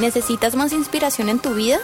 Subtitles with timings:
[0.00, 1.76] ¿Necesitas más inspiración en tu vida?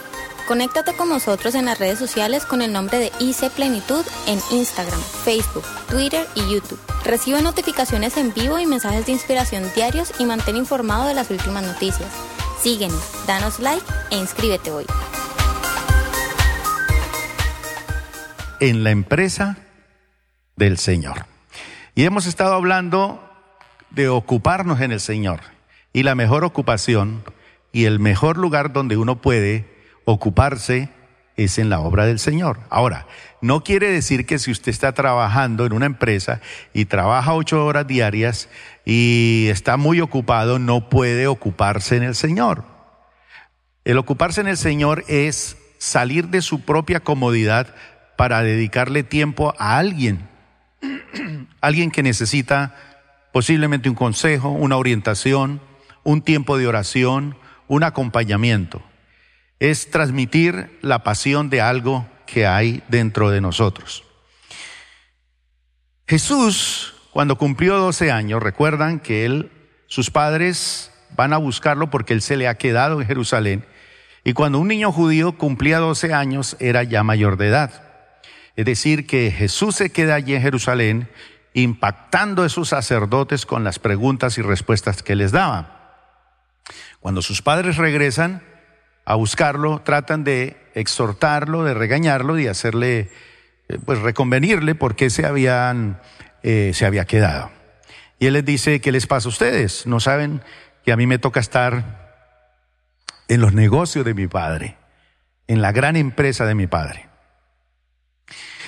[0.47, 4.99] Conéctate con nosotros en las redes sociales con el nombre de IC Plenitud en Instagram,
[5.23, 6.79] Facebook, Twitter y YouTube.
[7.05, 11.63] Recibe notificaciones en vivo y mensajes de inspiración diarios y mantén informado de las últimas
[11.63, 12.11] noticias.
[12.59, 14.85] Síguenos, danos like e inscríbete hoy.
[18.59, 19.57] En la empresa
[20.55, 21.27] del Señor.
[21.93, 23.21] Y hemos estado hablando
[23.91, 25.41] de ocuparnos en el Señor.
[25.93, 27.23] Y la mejor ocupación
[27.71, 29.65] y el mejor lugar donde uno puede
[30.05, 30.89] ocuparse
[31.35, 32.59] es en la obra del Señor.
[32.69, 33.05] Ahora,
[33.41, 36.41] no quiere decir que si usted está trabajando en una empresa
[36.73, 38.49] y trabaja ocho horas diarias
[38.85, 42.65] y está muy ocupado, no puede ocuparse en el Señor.
[43.85, 47.73] El ocuparse en el Señor es salir de su propia comodidad
[48.17, 50.27] para dedicarle tiempo a alguien,
[51.61, 52.75] alguien que necesita
[53.31, 55.61] posiblemente un consejo, una orientación,
[56.03, 58.81] un tiempo de oración, un acompañamiento.
[59.59, 64.03] Es transmitir la pasión de algo que hay dentro de nosotros.
[66.07, 69.51] Jesús, cuando cumplió 12 años, recuerdan que él,
[69.87, 73.65] sus padres van a buscarlo porque él se le ha quedado en Jerusalén.
[74.23, 77.83] Y cuando un niño judío cumplía 12 años, era ya mayor de edad.
[78.55, 81.09] Es decir, que Jesús se queda allí en Jerusalén,
[81.53, 85.76] impactando a esos sacerdotes con las preguntas y respuestas que les daba.
[86.99, 88.41] Cuando sus padres regresan
[89.05, 93.09] a buscarlo, tratan de exhortarlo, de regañarlo, y hacerle,
[93.69, 96.01] eh, pues reconvenirle por qué se habían,
[96.43, 97.49] eh, se había quedado.
[98.19, 99.85] Y él les dice, ¿qué les pasa a ustedes?
[99.87, 100.41] ¿No saben
[100.83, 102.13] que a mí me toca estar
[103.27, 104.77] en los negocios de mi padre,
[105.47, 107.07] en la gran empresa de mi padre?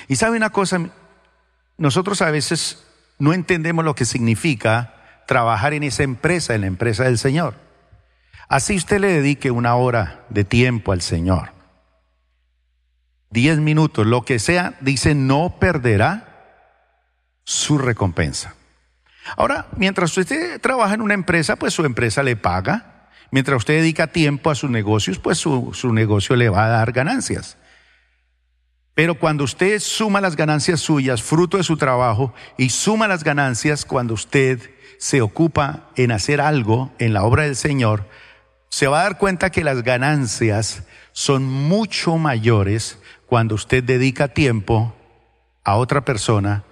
[0.08, 0.90] Y sabe una cosa,
[1.76, 2.84] nosotros a veces
[3.18, 4.94] no entendemos lo que significa
[5.26, 7.54] trabajar en esa empresa, en la empresa del Señor.
[8.50, 11.52] Así usted le dedique una hora de tiempo al Señor.
[13.30, 16.66] Diez minutos, lo que sea, dice, no perderá
[17.44, 18.56] su recompensa.
[19.36, 23.08] Ahora, mientras usted trabaja en una empresa, pues su empresa le paga.
[23.30, 26.90] Mientras usted dedica tiempo a sus negocios, pues su, su negocio le va a dar
[26.90, 27.56] ganancias.
[28.94, 33.84] Pero cuando usted suma las ganancias suyas, fruto de su trabajo, y suma las ganancias
[33.84, 38.08] cuando usted se ocupa en hacer algo en la obra del Señor,
[38.70, 44.94] se va a dar cuenta que las ganancias son mucho mayores cuando usted dedica tiempo
[45.64, 46.64] a otra persona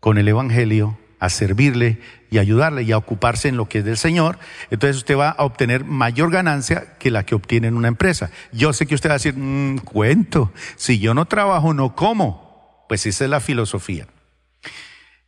[0.00, 2.00] con el Evangelio, a servirle
[2.30, 4.38] y ayudarle y a ocuparse en lo que es del Señor,
[4.70, 8.30] entonces usted va a obtener mayor ganancia que la que obtiene en una empresa.
[8.52, 12.86] Yo sé que usted va a decir, mmm, cuento, si yo no trabajo, no como.
[12.88, 14.06] Pues esa es la filosofía.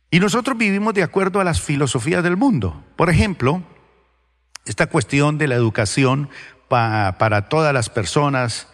[0.09, 2.83] Y nosotros vivimos de acuerdo a las filosofías del mundo.
[2.95, 3.63] Por ejemplo,
[4.65, 6.29] esta cuestión de la educación
[6.67, 8.67] para todas las personas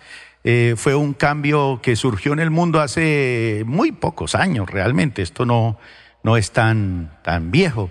[0.44, 5.22] eh, fue un cambio que surgió en el mundo hace muy pocos años realmente.
[5.22, 5.78] Esto no,
[6.24, 7.90] no es tan, tan viejo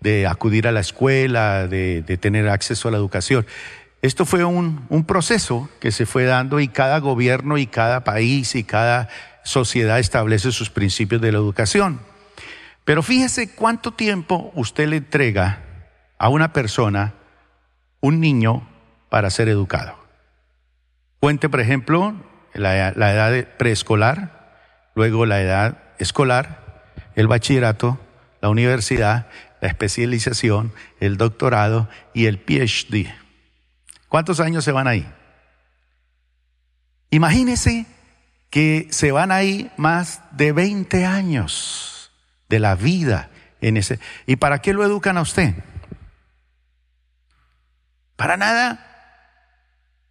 [0.00, 3.46] de acudir a la escuela, de, de tener acceso a la educación.
[4.00, 8.54] Esto fue un, un, proceso que se fue dando y cada gobierno y cada país
[8.54, 9.08] y cada
[9.44, 12.00] sociedad establece sus principios de la educación.
[12.86, 15.64] Pero fíjese cuánto tiempo usted le entrega
[16.18, 17.12] a una persona
[18.00, 18.66] un niño
[19.08, 19.96] para ser educado.
[21.20, 22.14] Cuente, por ejemplo,
[22.54, 24.54] la, la edad preescolar,
[24.94, 27.98] luego la edad escolar, el bachillerato,
[28.40, 29.26] la universidad,
[29.60, 33.12] la especialización, el doctorado y el PhD.
[34.08, 35.06] ¿Cuántos años se van ahí?
[37.10, 37.86] Imagínese
[38.50, 42.10] que se van ahí más de 20 años
[42.48, 44.00] de la vida en ese.
[44.26, 45.54] ¿Y para qué lo educan a usted?
[48.20, 48.86] Para nada.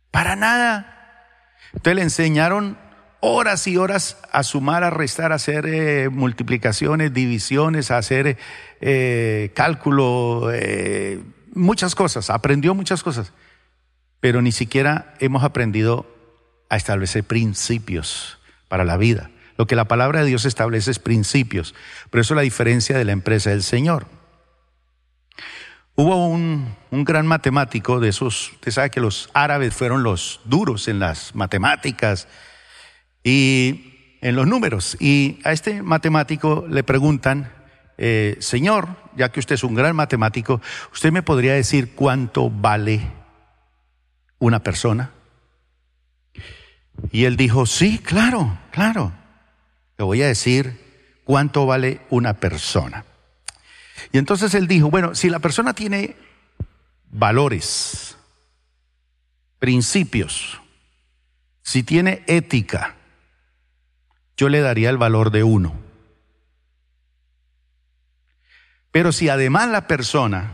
[0.09, 1.28] Para nada.
[1.74, 2.75] Entonces le enseñaron
[3.20, 8.40] horas y horas a sumar, a restar, a hacer eh, multiplicaciones, divisiones, a hacer
[8.81, 11.22] eh, cálculo, eh,
[11.53, 12.31] muchas cosas.
[12.31, 13.31] Aprendió muchas cosas.
[14.19, 16.07] Pero ni siquiera hemos aprendido
[16.68, 18.39] a establecer principios
[18.69, 19.30] para la vida.
[19.56, 21.75] Lo que la palabra de Dios establece es principios.
[22.10, 24.07] Pero eso es la diferencia de la empresa del Señor.
[26.01, 30.98] Hubo un, gran matemático de esos, usted sabe que los árabes fueron los duros en
[30.98, 32.30] las matemáticas
[33.22, 34.96] y en los números.
[35.01, 37.51] Y a este matemático le preguntan,
[37.98, 38.88] eh, señor,
[39.18, 40.62] ya que usted es un gran matemático,
[40.94, 43.01] ¿usted me podría decir cuánto vale
[44.40, 45.12] una persona?
[47.12, 49.12] Y él dijo, sí, claro, claro.
[49.98, 53.04] Le voy a decir cuánto vale una persona.
[54.12, 56.16] Y entonces él dijo, bueno, si la persona tiene
[57.12, 58.18] valores,
[59.60, 60.62] principios,
[61.62, 62.96] si tiene ética,
[64.38, 65.74] yo le daría el valor de uno.
[68.92, 70.51] Pero si además la persona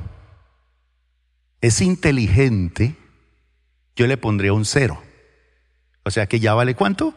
[1.62, 2.96] es inteligente,
[3.96, 5.02] yo le pondría un cero.
[6.04, 7.14] O sea que ya vale cuánto?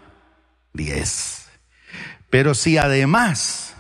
[0.72, 1.48] Diez.
[2.30, 3.75] Pero si además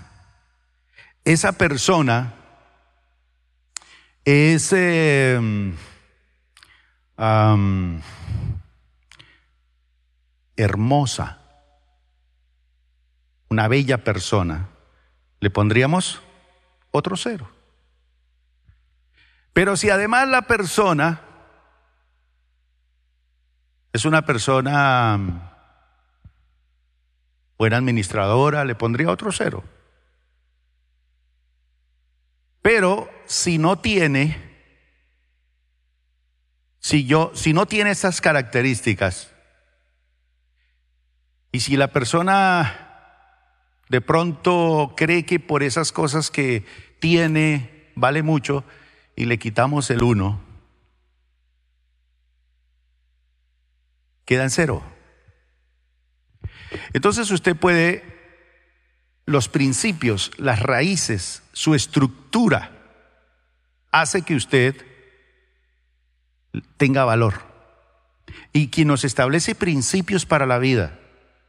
[1.24, 2.34] esa persona
[4.30, 5.74] es em,
[10.54, 11.38] hermosa,
[13.48, 14.68] una bella persona,
[15.40, 16.20] le pondríamos
[16.90, 17.50] otro cero.
[19.54, 21.22] Pero si además la persona
[23.94, 25.54] es una persona
[27.56, 29.64] buena administradora, le pondría otro cero.
[32.60, 34.36] Pero si no tiene,
[36.80, 39.30] si yo, si no tiene esas características,
[41.52, 42.86] y si la persona
[43.90, 46.64] de pronto cree que por esas cosas que
[47.00, 48.64] tiene vale mucho
[49.14, 50.40] y le quitamos el uno,
[54.24, 54.82] queda en cero.
[56.94, 58.04] Entonces usted puede,
[59.26, 62.77] los principios, las raíces, su estructura,
[63.90, 64.76] hace que usted
[66.76, 67.34] tenga valor.
[68.52, 70.98] Y quien nos establece principios para la vida,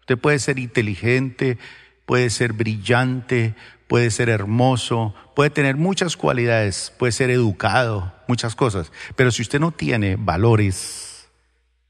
[0.02, 1.58] usted puede ser inteligente,
[2.06, 3.56] puede ser brillante,
[3.88, 8.92] puede ser hermoso, puede tener muchas cualidades, puede ser educado, muchas cosas.
[9.16, 11.28] Pero si usted no tiene valores,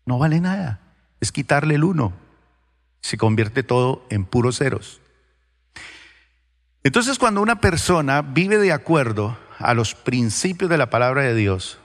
[0.06, 0.80] no vale nada.
[1.20, 2.14] Es quitarle el uno.
[3.02, 5.02] Se convierte todo en puros ceros.
[6.84, 11.80] Entonces cuando una persona vive de acuerdo a los principios de la palabra de Dios,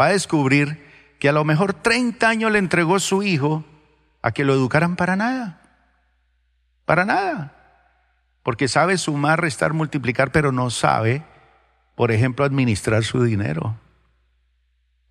[0.00, 0.84] va a descubrir
[1.18, 3.64] que a lo mejor 30 años le entregó su hijo
[4.22, 5.60] a que lo educaran para nada.
[6.84, 7.54] Para nada.
[8.42, 11.24] Porque sabe sumar, restar, multiplicar, pero no sabe,
[11.94, 13.78] por ejemplo, administrar su dinero.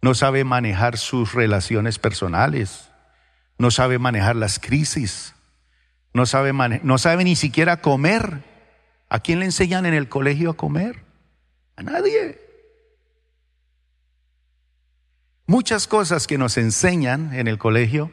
[0.01, 2.89] No sabe manejar sus relaciones personales.
[3.57, 5.33] No sabe manejar las crisis.
[6.13, 6.53] No sabe,
[6.83, 8.43] no sabe ni siquiera comer.
[9.09, 11.02] ¿A quién le enseñan en el colegio a comer?
[11.75, 12.39] A nadie.
[15.45, 18.11] Muchas cosas que nos enseñan en el colegio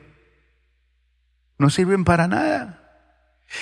[1.59, 2.77] no sirven para nada.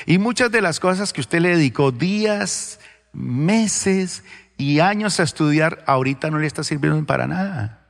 [0.07, 2.81] Y muchas de las cosas que usted le dedicó días,
[3.13, 4.25] meses
[4.57, 7.87] y años a estudiar, ahorita no le está sirviendo para nada.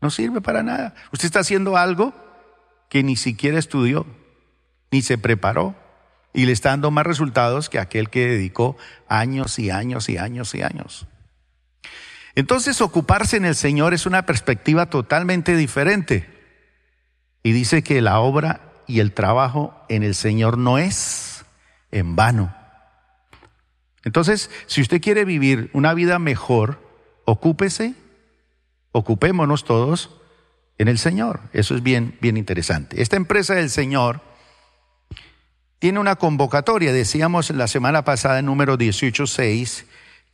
[0.00, 0.94] No sirve para nada.
[1.12, 2.12] Usted está haciendo algo
[2.88, 4.06] que ni siquiera estudió,
[4.90, 5.74] ni se preparó,
[6.32, 8.76] y le está dando más resultados que aquel que dedicó
[9.08, 11.06] años y años y años y años.
[12.36, 16.28] Entonces ocuparse en el Señor es una perspectiva totalmente diferente.
[17.42, 21.46] Y dice que la obra y el trabajo en el Señor no es
[21.90, 22.54] en vano.
[24.04, 26.78] Entonces, si usted quiere vivir una vida mejor,
[27.24, 27.94] ocúpese,
[28.92, 30.10] ocupémonos todos
[30.76, 31.40] en el Señor.
[31.54, 33.00] Eso es bien, bien interesante.
[33.00, 34.20] Esta empresa del Señor
[35.78, 39.84] tiene una convocatoria, decíamos la semana pasada, en número 18.6,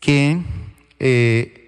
[0.01, 0.43] que
[0.99, 1.62] eh,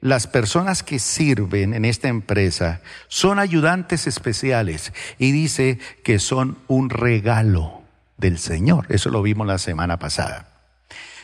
[0.00, 6.90] las personas que sirven en esta empresa son ayudantes especiales y dice que son un
[6.90, 7.82] regalo
[8.16, 8.86] del Señor.
[8.90, 10.48] Eso lo vimos la semana pasada.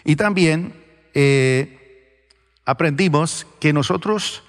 [0.04, 0.74] Y también
[1.14, 2.28] eh,
[2.64, 4.42] aprendimos que nosotros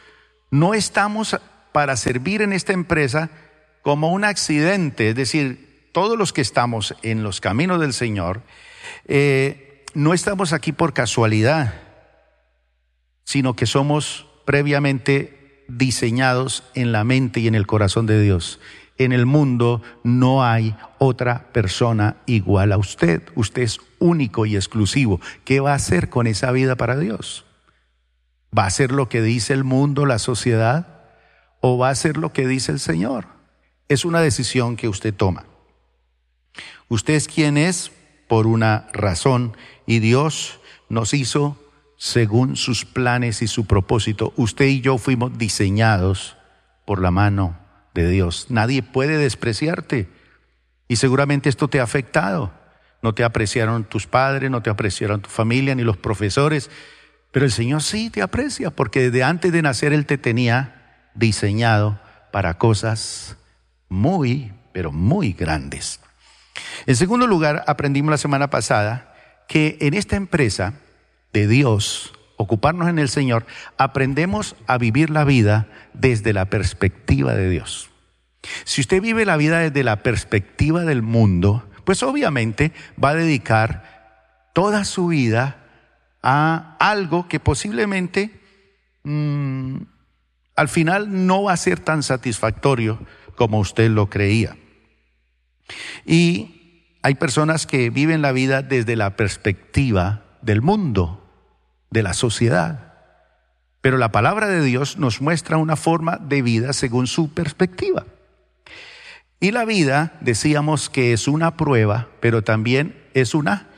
[0.50, 1.40] no estamos
[1.72, 3.30] para servir en esta empresa
[3.84, 8.42] como un accidente, es decir, todos los que estamos en los caminos del Señor,
[9.08, 11.85] eh, no estamos aquí por casualidad
[13.26, 18.60] sino que somos previamente diseñados en la mente y en el corazón de Dios.
[18.98, 23.22] En el mundo no hay otra persona igual a usted.
[23.36, 25.20] Usted es único y exclusivo.
[25.44, 27.46] ¿Qué va a hacer con esa vida para Dios?
[28.58, 31.04] ¿Va a hacer lo que dice el mundo, la sociedad?
[31.60, 33.28] ¿O va a hacer lo que dice el Señor?
[33.90, 35.46] Es una decisión que usted toma.
[36.88, 37.92] Usted es quien es
[38.30, 41.58] por una razón y Dios nos hizo
[41.98, 44.34] según sus planes y su propósito.
[44.36, 46.38] Usted y yo fuimos diseñados
[46.86, 47.58] por la mano
[47.94, 48.48] de Dios.
[48.50, 50.10] Nadie puede despreciarte.
[50.88, 52.54] Y seguramente esto te ha afectado.
[53.02, 56.70] No te apreciaron tus padres, no te apreciaron tu familia, ni los profesores.
[57.32, 62.00] Pero el Señor sí te aprecia, porque desde antes de nacer Él te tenía diseñado
[62.32, 63.38] para cosas
[63.90, 66.00] muy, pero muy grandes.
[66.86, 69.14] En segundo lugar, aprendimos la semana pasada
[69.48, 70.74] que en esta empresa
[71.36, 73.46] de Dios, ocuparnos en el Señor,
[73.78, 77.90] aprendemos a vivir la vida desde la perspectiva de Dios.
[78.64, 82.72] Si usted vive la vida desde la perspectiva del mundo, pues obviamente
[83.04, 85.58] va a dedicar toda su vida
[86.24, 88.40] a algo que posiblemente
[89.04, 89.76] mm,
[90.56, 93.00] al final no va a ser tan satisfactorio
[93.36, 94.56] como usted lo creía.
[96.06, 101.25] Y hay personas que viven la vida desde la perspectiva del mundo,
[101.96, 102.94] de la sociedad.
[103.80, 108.06] Pero la palabra de Dios nos muestra una forma de vida según su perspectiva.
[109.40, 113.70] Y la vida, decíamos que es una prueba, pero también es una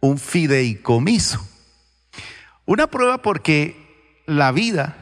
[0.00, 1.44] un fideicomiso.
[2.64, 4.96] Una prueba porque la vida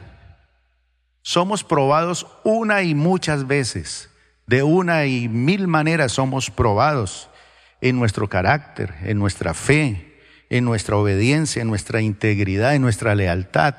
[1.21, 4.09] somos probados una y muchas veces.
[4.47, 7.29] De una y mil maneras somos probados
[7.81, 10.06] en nuestro carácter, en nuestra fe,
[10.49, 13.75] en nuestra obediencia, en nuestra integridad, en nuestra lealtad.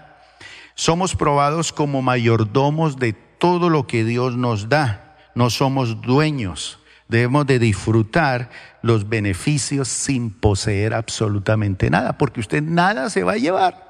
[0.75, 5.16] Somos probados como mayordomos de todo lo que Dios nos da.
[5.34, 6.78] No somos dueños.
[7.08, 8.50] Debemos de disfrutar
[8.82, 13.88] los beneficios sin poseer absolutamente nada, porque usted nada se va a llevar.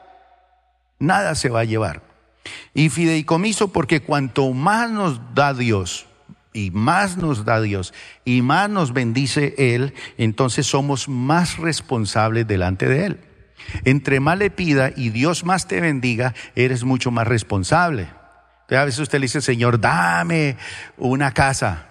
[0.99, 2.03] Nada se va a llevar.
[2.75, 6.07] Y fideicomiso porque cuanto más nos da Dios,
[6.53, 12.89] y más nos da Dios, y más nos bendice Él, entonces somos más responsables delante
[12.89, 13.21] de Él.
[13.85, 18.09] Entre más le pida y Dios más te bendiga, eres mucho más responsable.
[18.71, 20.57] a veces usted le dice, Señor, dame
[20.97, 21.89] una casa,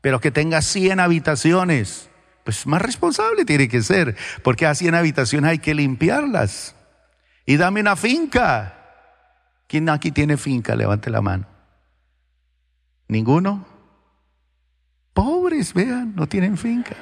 [0.00, 2.10] pero que tenga 100 habitaciones.
[2.44, 6.76] Pues más responsable tiene que ser, porque a 100 habitaciones hay que limpiarlas.
[7.44, 8.76] Y dame una finca,
[9.66, 10.76] ¿Quién aquí tiene finca?
[10.76, 11.46] Levante la mano.
[13.08, 13.66] ¿Ninguno?
[15.12, 16.96] Pobres, vean, no tienen finca.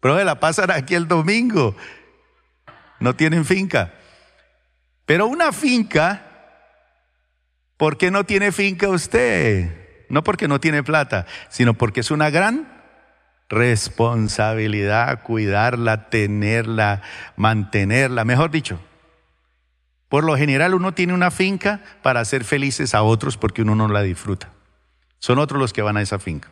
[0.00, 1.74] Pero la pasan aquí el domingo.
[3.00, 3.94] No tienen finca.
[5.06, 6.22] Pero una finca,
[7.76, 10.06] ¿por qué no tiene finca usted?
[10.08, 12.78] No porque no tiene plata, sino porque es una gran
[13.48, 17.02] responsabilidad cuidarla, tenerla,
[17.36, 18.80] mantenerla, mejor dicho.
[20.08, 23.88] Por lo general uno tiene una finca para hacer felices a otros porque uno no
[23.88, 24.50] la disfruta.
[25.18, 26.48] Son otros los que van a esa finca.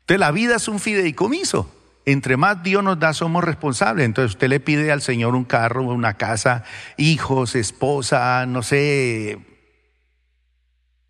[0.00, 1.72] Entonces la vida es un fideicomiso.
[2.04, 4.04] Entre más Dios nos da, somos responsables.
[4.04, 6.64] Entonces usted le pide al Señor un carro, una casa,
[6.96, 9.38] hijos, esposa, no sé,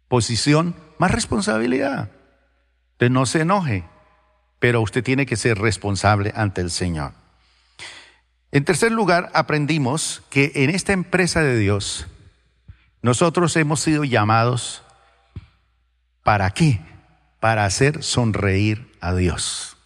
[0.09, 2.11] posición, más responsabilidad.
[2.93, 3.85] Entonces no se enoje
[4.59, 7.13] pero usted tiene que ser responsable ante el Señor.
[8.53, 12.07] En tercer lugar, aprendimos que en esta empresa de Dios,
[13.03, 14.83] nosotros hemos sido llamados
[16.23, 16.81] ¿para qué?
[17.39, 19.77] Para hacer sonreír a Dios.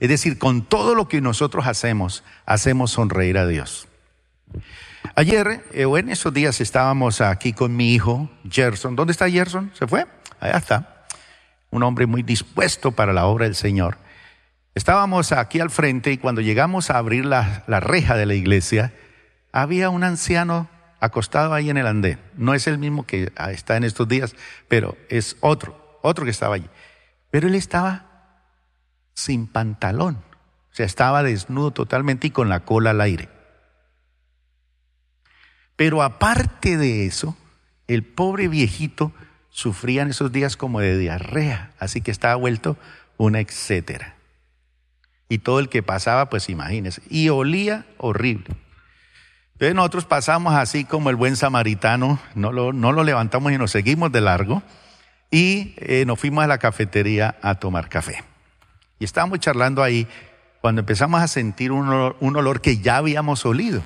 [0.00, 3.88] Es decir, con todo lo que nosotros hacemos, hacemos sonreír a Dios.
[5.14, 8.96] Ayer, eh, o en esos días, estábamos aquí con mi hijo, Gerson.
[8.96, 9.72] ¿Dónde está Gerson?
[9.74, 10.06] ¿Se fue?
[10.40, 11.04] Allá está.
[11.70, 13.96] Un hombre muy dispuesto para la obra del Señor.
[14.78, 18.92] Estábamos aquí al frente y cuando llegamos a abrir la, reja de la iglesia,
[19.50, 20.68] había un anciano
[21.00, 22.20] acostado ahí en el andén.
[22.36, 24.36] No es el mismo que está en estos días,
[24.68, 26.70] pero es otro, otro que estaba allí.
[27.32, 28.06] Pero él estaba
[29.14, 30.14] sin pantalón,
[30.70, 33.28] o sea, estaba desnudo totalmente y con la cola al aire.
[35.74, 37.36] Pero aparte de eso,
[37.88, 39.12] el pobre viejito
[39.50, 42.76] sufría en esos días como de diarrea, así que estaba vuelto
[43.16, 44.17] una etcétera.
[45.28, 47.02] Y todo el que pasaba, pues imagínese.
[47.10, 48.56] Y olía horrible.
[49.54, 53.72] Entonces nosotros pasamos así como el buen samaritano, no lo, no lo levantamos y nos
[53.72, 54.62] seguimos de largo.
[55.30, 58.24] Y eh, nos fuimos a la cafetería a tomar café.
[58.98, 60.06] Y estábamos charlando ahí
[60.60, 63.82] cuando empezamos a sentir un olor, un olor que ya habíamos olido.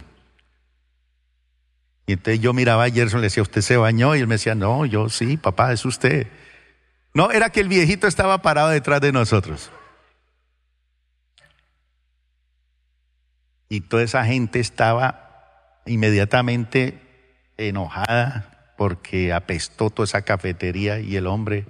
[2.06, 4.14] Y entonces yo miraba a Gerson, le decía, ¿usted se bañó?
[4.14, 6.26] Y él me decía, no, yo sí, papá, es usted.
[7.14, 9.70] No, era que el viejito estaba parado detrás de nosotros.
[13.72, 17.00] Y toda esa gente estaba inmediatamente
[17.56, 21.64] enojada porque apestó toda esa cafetería y el hombre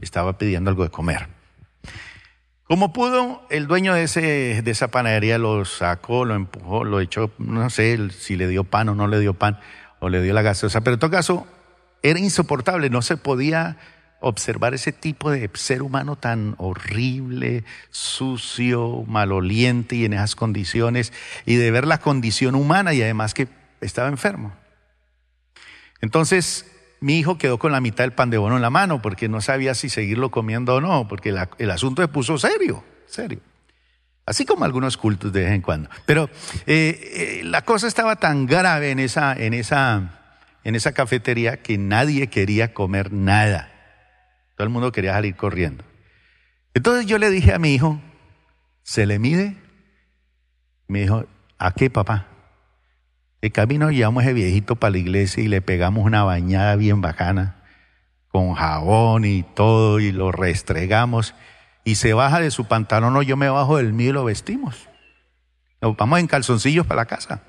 [0.00, 1.28] estaba pidiendo algo de comer.
[2.64, 7.30] Como pudo, el dueño de, ese, de esa panadería lo sacó, lo empujó, lo echó,
[7.36, 9.60] no sé si le dio pan o no le dio pan,
[10.00, 11.46] o le dio la gaseosa, pero en todo caso
[12.02, 13.76] era insoportable, no se podía
[14.22, 21.12] observar ese tipo de ser humano tan horrible, sucio, maloliente y en esas condiciones,
[21.44, 23.48] y de ver la condición humana y además que
[23.80, 24.52] estaba enfermo.
[26.00, 29.28] Entonces, mi hijo quedó con la mitad del pan de bono en la mano porque
[29.28, 33.40] no sabía si seguirlo comiendo o no, porque el asunto se puso serio, serio.
[34.24, 35.90] Así como algunos cultos de vez en cuando.
[36.06, 36.30] Pero
[36.66, 40.20] eh, eh, la cosa estaba tan grave en esa, en, esa,
[40.62, 43.71] en esa cafetería que nadie quería comer nada.
[44.56, 45.84] Todo el mundo quería salir corriendo.
[46.74, 48.00] Entonces yo le dije a mi hijo,
[48.82, 49.56] ¿se le mide?
[50.88, 51.26] Me dijo,
[51.58, 52.28] ¿a qué papá?
[53.40, 57.62] El camino llevamos ese viejito para la iglesia y le pegamos una bañada bien bacana,
[58.28, 61.34] con jabón y todo, y lo restregamos
[61.84, 64.88] y se baja de su pantalón o yo me bajo del mío y lo vestimos.
[65.80, 67.42] Nos vamos en calzoncillos para la casa.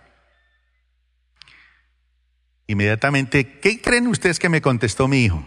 [2.66, 5.46] Inmediatamente, ¿qué creen ustedes que me contestó mi hijo?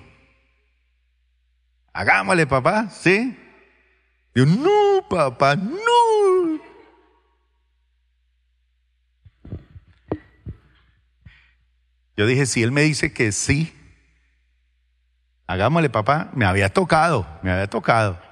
[1.96, 3.34] Hagámosle, papá, ¿sí?
[4.34, 6.60] Yo, no, papá, no.
[12.16, 13.74] Yo dije, si él me dice que sí,
[15.46, 18.26] hagámosle, papá, me había tocado, me había tocado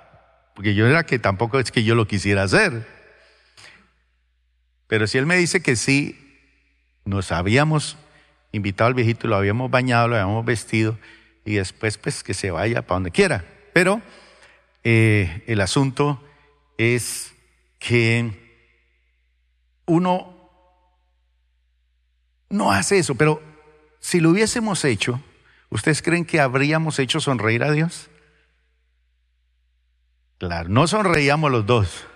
[0.55, 2.87] porque yo era que tampoco es que yo lo quisiera hacer.
[4.87, 6.21] Pero si él me dice que sí,
[7.05, 7.97] nos habíamos
[8.53, 10.97] invitado al viejito, lo habíamos bañado, lo habíamos vestido
[11.45, 13.45] y después pues que se vaya para donde quiera.
[13.73, 14.01] Pero
[14.83, 16.23] eh, el asunto
[16.79, 17.33] es
[17.79, 18.63] que
[19.87, 20.51] uno
[22.49, 23.43] no hace eso, pero
[24.01, 25.21] si lo hubiésemos hecho,
[25.71, 28.11] ¿ustedes creen que habríamos hecho sonreír a Dios?
[30.39, 32.07] Claro, no sonreíamos los dos.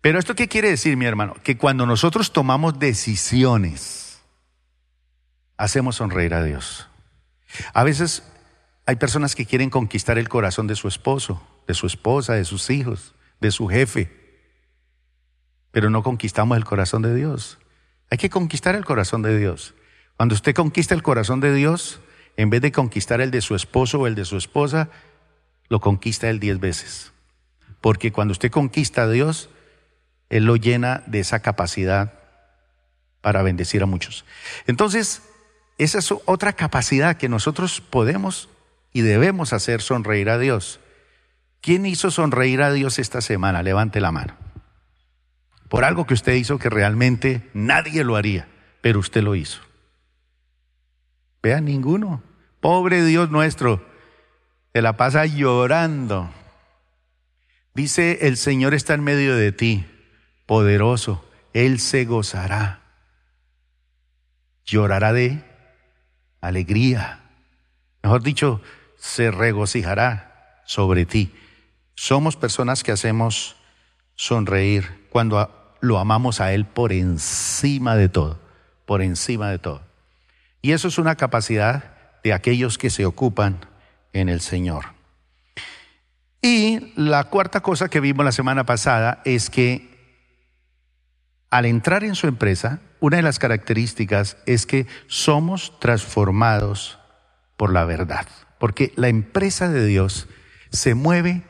[0.00, 1.34] Pero esto qué quiere decir, mi hermano?
[1.42, 4.05] Que cuando nosotros tomamos decisiones,
[5.56, 6.88] hacemos sonreír a Dios.
[7.72, 8.22] A veces
[8.86, 12.70] hay personas que quieren conquistar el corazón de su esposo, de su esposa, de sus
[12.70, 14.10] hijos, de su jefe,
[15.70, 17.58] pero no conquistamos el corazón de Dios.
[18.10, 19.74] Hay que conquistar el corazón de Dios.
[20.16, 22.00] Cuando usted conquista el corazón de Dios,
[22.36, 24.88] en vez de conquistar el de su esposo o el de su esposa,
[25.68, 27.12] lo conquista él diez veces.
[27.80, 29.50] Porque cuando usted conquista a Dios,
[30.28, 32.14] Él lo llena de esa capacidad
[33.20, 34.24] para bendecir a muchos.
[34.66, 35.22] Entonces,
[35.78, 38.48] esa es otra capacidad que nosotros podemos
[38.92, 40.80] y debemos hacer sonreír a Dios.
[41.60, 43.62] ¿Quién hizo sonreír a Dios esta semana?
[43.62, 44.36] Levante la mano.
[45.68, 48.48] Por algo que usted hizo que realmente nadie lo haría,
[48.80, 49.60] pero usted lo hizo.
[51.42, 52.22] Vea, ninguno.
[52.60, 53.86] Pobre Dios nuestro,
[54.72, 56.30] se la pasa llorando.
[57.74, 59.86] Dice, el Señor está en medio de ti,
[60.46, 62.80] poderoso, Él se gozará.
[64.64, 65.44] Llorará de
[66.46, 67.20] alegría.
[68.02, 68.60] Mejor dicho,
[68.96, 71.34] se regocijará sobre ti.
[71.94, 73.56] Somos personas que hacemos
[74.14, 78.40] sonreír cuando lo amamos a Él por encima de todo,
[78.84, 79.82] por encima de todo.
[80.62, 83.60] Y eso es una capacidad de aquellos que se ocupan
[84.12, 84.86] en el Señor.
[86.42, 89.96] Y la cuarta cosa que vimos la semana pasada es que
[91.50, 96.98] al entrar en su empresa, una de las características es que somos transformados
[97.56, 98.26] por la verdad.
[98.58, 100.28] Porque la empresa de Dios
[100.70, 101.42] se mueve,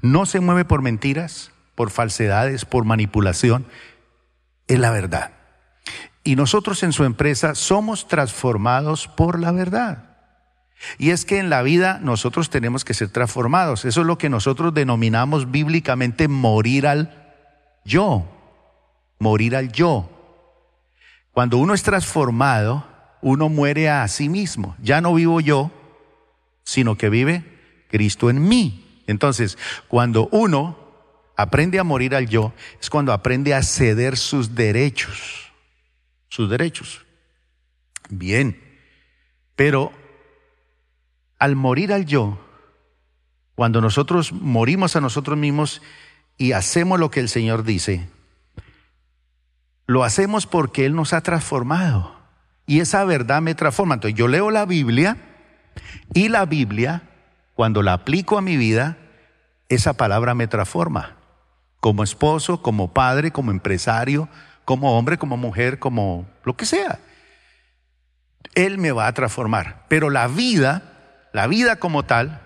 [0.00, 3.66] no se mueve por mentiras, por falsedades, por manipulación,
[4.68, 5.32] es la verdad.
[6.24, 10.12] Y nosotros en su empresa somos transformados por la verdad.
[10.98, 13.84] Y es que en la vida nosotros tenemos que ser transformados.
[13.84, 17.34] Eso es lo que nosotros denominamos bíblicamente morir al
[17.84, 18.26] yo.
[19.18, 20.21] Morir al yo.
[21.32, 22.86] Cuando uno es transformado,
[23.20, 24.76] uno muere a sí mismo.
[24.80, 25.70] Ya no vivo yo,
[26.64, 29.02] sino que vive Cristo en mí.
[29.06, 30.78] Entonces, cuando uno
[31.36, 35.42] aprende a morir al yo, es cuando aprende a ceder sus derechos
[36.32, 37.04] sus derechos.
[38.08, 38.58] Bien,
[39.54, 39.92] pero
[41.38, 42.38] al morir al yo,
[43.54, 45.82] cuando nosotros morimos a nosotros mismos
[46.38, 48.08] y hacemos lo que el Señor dice,
[49.92, 52.16] lo hacemos porque Él nos ha transformado.
[52.66, 53.94] Y esa verdad me transforma.
[53.94, 55.16] Entonces yo leo la Biblia
[56.14, 57.02] y la Biblia,
[57.54, 58.96] cuando la aplico a mi vida,
[59.68, 61.16] esa palabra me transforma.
[61.80, 64.28] Como esposo, como padre, como empresario,
[64.64, 66.98] como hombre, como mujer, como lo que sea.
[68.54, 69.84] Él me va a transformar.
[69.88, 72.40] Pero la vida, la vida como tal,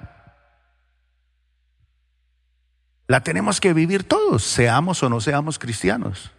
[3.07, 6.33] la tenemos que vivir todos, seamos o no seamos cristianos.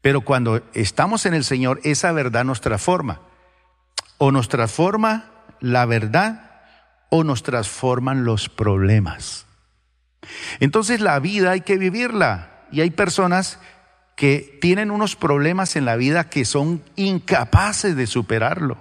[0.00, 3.20] Pero cuando estamos en el Señor, esa verdad nos transforma.
[4.18, 5.30] O nos transforma
[5.60, 6.62] la verdad
[7.10, 9.46] o nos transforman los problemas.
[10.60, 12.66] Entonces la vida hay que vivirla.
[12.70, 13.58] Y hay personas
[14.14, 18.76] que tienen unos problemas en la vida que son incapaces de superarlo.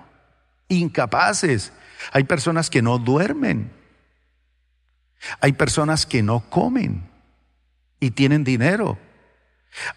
[0.67, 1.71] Incapaces.
[2.11, 3.71] Hay personas que no duermen.
[5.39, 7.09] Hay personas que no comen
[7.99, 8.97] y tienen dinero.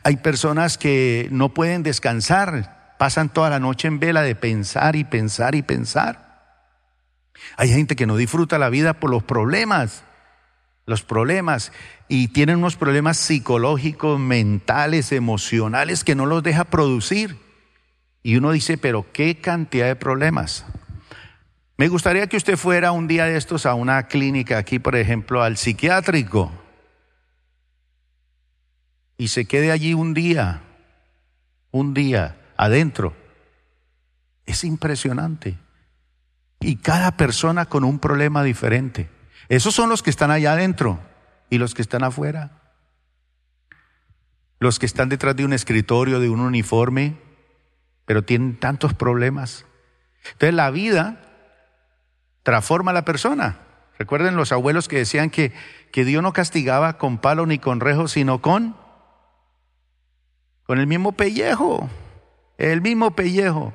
[0.02, 5.04] Hay personas que no pueden descansar, pasan toda la noche en vela de pensar y
[5.04, 6.30] pensar y pensar.
[7.56, 10.04] Hay gente que no disfruta la vida por los problemas,
[10.86, 11.72] los problemas,
[12.08, 17.38] y tienen unos problemas psicológicos, mentales, emocionales que no los deja producir.
[18.22, 20.66] Y uno dice, pero qué cantidad de problemas.
[21.78, 25.42] Me gustaría que usted fuera un día de estos a una clínica aquí, por ejemplo,
[25.42, 26.52] al psiquiátrico,
[29.20, 30.62] y se quede allí un día,
[31.72, 33.14] un día adentro.
[34.46, 35.58] Es impresionante.
[36.58, 39.10] Y cada persona con un problema diferente.
[39.50, 41.00] Esos son los que están allá adentro
[41.50, 42.62] y los que están afuera.
[44.58, 47.18] Los que están detrás de un escritorio, de un uniforme,
[48.06, 49.66] pero tienen tantos problemas.
[50.32, 51.20] Entonces la vida
[52.42, 53.58] transforma a la persona.
[53.98, 55.52] Recuerden los abuelos que decían que,
[55.92, 58.79] que Dios no castigaba con palo ni con rejo, sino con,
[60.70, 61.90] con el mismo pellejo,
[62.56, 63.72] el mismo pellejo.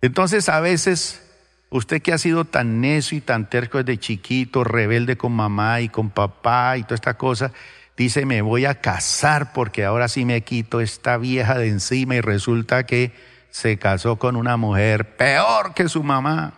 [0.00, 1.28] Entonces a veces
[1.70, 5.88] usted que ha sido tan necio y tan terco desde chiquito, rebelde con mamá y
[5.88, 7.50] con papá y toda esta cosa,
[7.96, 12.20] dice me voy a casar porque ahora sí me quito esta vieja de encima y
[12.20, 13.10] resulta que
[13.50, 16.54] se casó con una mujer peor que su mamá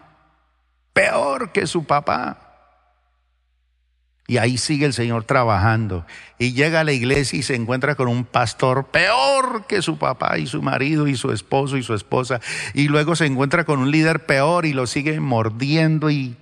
[0.92, 2.45] peor que su papá.
[4.29, 6.05] Y ahí sigue el Señor trabajando.
[6.39, 10.39] Y llega a la iglesia y se encuentra con un pastor peor que su papá
[10.39, 12.41] y su marido y su esposo y su esposa.
[12.75, 16.37] Y luego se encuentra con un líder peor y lo sigue mordiendo y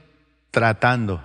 [0.51, 1.23] tratando.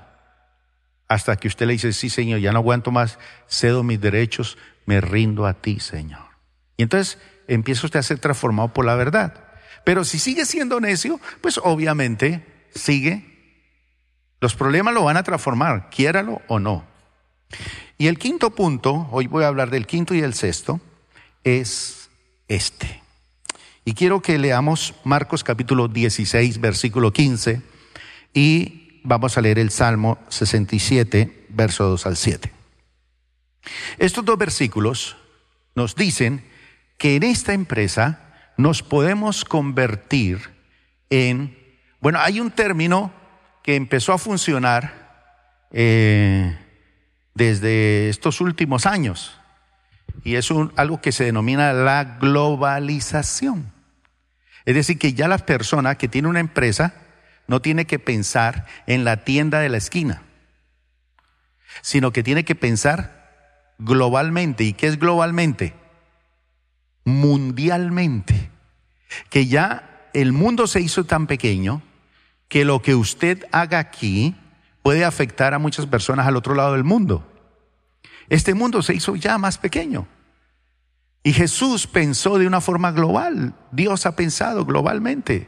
[1.08, 5.02] Hasta que usted le dice, sí Señor, ya no aguanto más, cedo mis derechos, me
[5.02, 6.28] rindo a ti Señor.
[6.76, 9.34] Y entonces empieza usted a ser transformado por la verdad.
[9.86, 12.46] Pero si sigue siendo necio, pues obviamente
[12.76, 13.39] sigue,
[14.42, 16.86] los problemas lo van a transformar, quiéralo o no.
[17.98, 20.80] Y el quinto punto, hoy voy a hablar del quinto y el sexto,
[21.44, 22.10] es
[22.48, 23.02] este.
[23.84, 27.62] Y quiero que leamos Marcos capítulo 16, versículo 15,
[28.34, 32.52] y vamos a leer el Salmo 67, verso 2 al 7.
[33.98, 35.18] Estos dos versículos
[35.76, 36.46] nos dicen
[36.98, 40.50] que en esta empresa nos podemos convertir
[41.10, 41.58] en
[42.02, 43.12] bueno, hay un término
[43.70, 46.58] que empezó a funcionar eh,
[47.36, 49.38] desde estos últimos años
[50.24, 53.72] y es algo que se denomina la globalización.
[54.66, 56.96] Es decir, que ya la persona que tiene una empresa
[57.46, 60.24] no tiene que pensar en la tienda de la esquina,
[61.84, 64.64] sino que tiene que pensar globalmente.
[64.64, 65.76] ¿Y qué es globalmente?
[67.04, 68.50] Mundialmente.
[69.30, 71.84] Que ya el mundo se hizo tan pequeño
[72.50, 74.36] que lo que usted haga aquí
[74.82, 77.26] puede afectar a muchas personas al otro lado del mundo.
[78.28, 80.08] Este mundo se hizo ya más pequeño.
[81.24, 83.54] Y Jesús pensó de una forma global.
[83.72, 85.48] Dios ha pensado globalmente.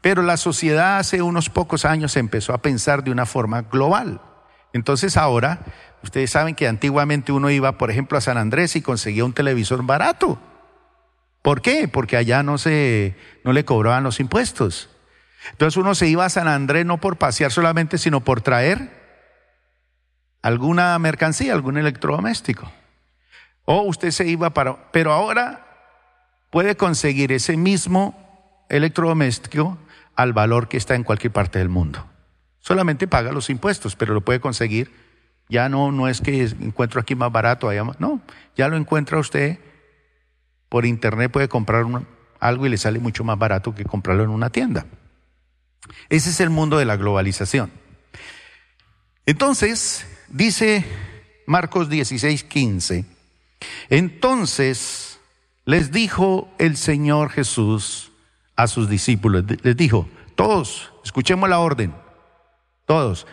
[0.00, 4.20] Pero la sociedad hace unos pocos años empezó a pensar de una forma global.
[4.72, 5.60] Entonces ahora,
[6.02, 9.84] ustedes saben que antiguamente uno iba, por ejemplo, a San Andrés y conseguía un televisor
[9.84, 10.38] barato.
[11.42, 11.88] ¿Por qué?
[11.88, 14.90] Porque allá no se no le cobraban los impuestos.
[15.52, 18.90] Entonces uno se iba a San Andrés no por pasear solamente, sino por traer
[20.42, 22.70] alguna mercancía, algún electrodoméstico.
[23.64, 24.90] O usted se iba para...
[24.92, 25.66] Pero ahora
[26.50, 29.78] puede conseguir ese mismo electrodoméstico
[30.14, 32.06] al valor que está en cualquier parte del mundo.
[32.60, 34.92] Solamente paga los impuestos, pero lo puede conseguir.
[35.48, 38.22] Ya no, no es que encuentro aquí más barato, allá no,
[38.56, 39.58] ya lo encuentra usted
[40.70, 41.84] por internet, puede comprar
[42.40, 44.86] algo y le sale mucho más barato que comprarlo en una tienda.
[46.08, 47.70] Ese es el mundo de la globalización.
[49.26, 50.84] Entonces, dice
[51.46, 53.04] Marcos 16, 15,
[53.88, 55.18] entonces
[55.64, 58.12] les dijo el Señor Jesús
[58.56, 61.94] a sus discípulos, les dijo, todos, escuchemos la orden,
[62.86, 63.26] todos.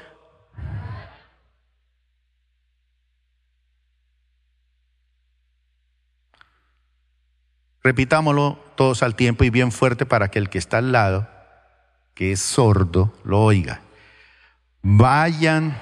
[7.84, 11.28] Repitámoslo todos al tiempo y bien fuerte para que el que está al lado
[12.22, 13.82] que es sordo lo oiga.
[14.84, 15.76] Vayan.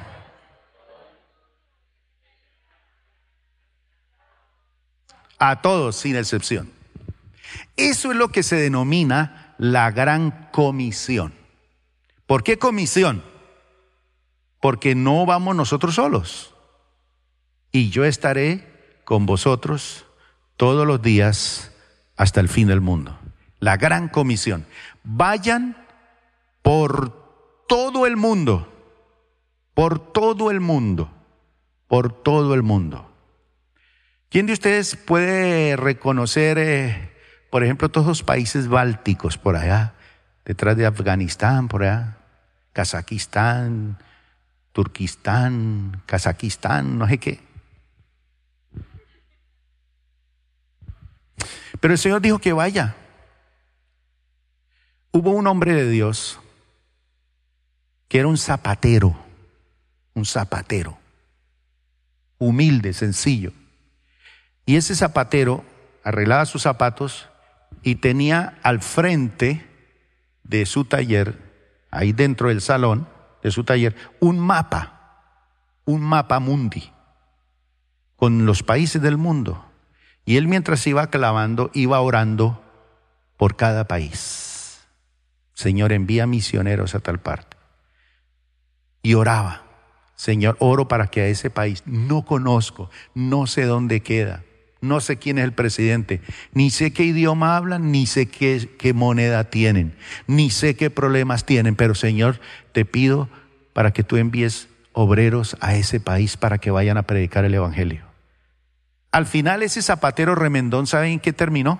[5.38, 6.71] A todos, sin excepción.
[7.75, 11.34] Eso es lo que se denomina la gran comisión.
[12.25, 13.21] ¿Por qué comisión?
[14.62, 16.56] Porque no vamos nosotros solos.
[17.73, 20.06] Y yo estaré con vosotros
[20.56, 21.73] todos los días
[22.15, 23.19] hasta el fin del mundo.
[23.60, 24.65] La gran comisión.
[25.04, 25.88] Vayan
[26.69, 28.71] por todo el mundo,
[29.73, 31.12] por todo el mundo,
[31.88, 33.12] por todo el mundo.
[34.29, 37.12] ¿Quién de ustedes puede reconocer, eh,
[37.49, 39.95] por ejemplo, todos los países bálticos por allá,
[40.45, 42.19] detrás de Afganistán, por allá,
[42.73, 43.97] Kazajistán,
[44.71, 47.39] Turquistán, Kazajistán, no sé qué?
[51.79, 52.95] Pero el Señor dijo que vaya.
[55.12, 56.39] Hubo un hombre de Dios
[58.09, 59.15] que era un zapatero,
[60.15, 60.97] un zapatero,
[62.39, 63.53] humilde, sencillo.
[64.65, 65.63] Y ese zapatero
[66.03, 67.29] arreglaba sus zapatos
[67.83, 69.65] y tenía al frente
[70.43, 71.37] de su taller,
[71.91, 73.07] ahí dentro del salón
[73.43, 75.23] de su taller, un mapa,
[75.85, 76.91] un mapa mundi,
[78.15, 79.65] con los países del mundo.
[80.25, 82.63] Y él mientras iba clavando, iba orando
[83.37, 84.81] por cada país.
[85.53, 87.48] Señor, envía misioneros a tal parte.
[89.01, 89.63] Y oraba.
[90.15, 94.43] Señor, oro para que a ese país no conozco, no sé dónde queda,
[94.81, 96.19] no sé quién es el presidente,
[96.51, 99.95] ni sé qué idioma hablan, ni sé qué, moneda tienen,
[100.27, 102.41] ni sé qué problemas tienen, pero Señor,
[102.73, 103.29] te pido
[103.71, 108.03] para que tú envíes obreros a ese país para que vayan a predicar el Evangelio.
[109.12, 111.79] Al final ese zapatero remendón, ¿saben en qué terminó?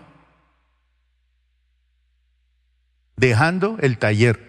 [3.18, 4.49] Dejando el taller.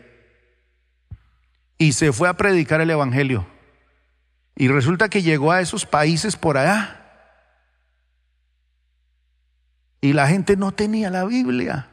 [1.81, 3.47] Y se fue a predicar el Evangelio.
[4.55, 7.01] Y resulta que llegó a esos países por allá.
[10.03, 11.89] Y la gente no tenía la Biblia.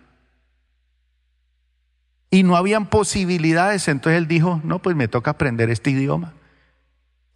[2.29, 3.87] Y no habían posibilidades.
[3.87, 6.33] Entonces él dijo, no, pues me toca aprender este idioma.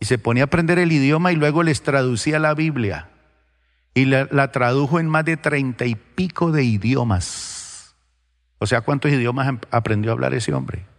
[0.01, 3.07] Y se ponía a aprender el idioma y luego les traducía la Biblia
[3.93, 7.95] y la, tradujo en más de treinta y pico de idiomas.
[8.57, 10.90] O sea, ¿cuántos idiomas aprendió a hablar ese hombre?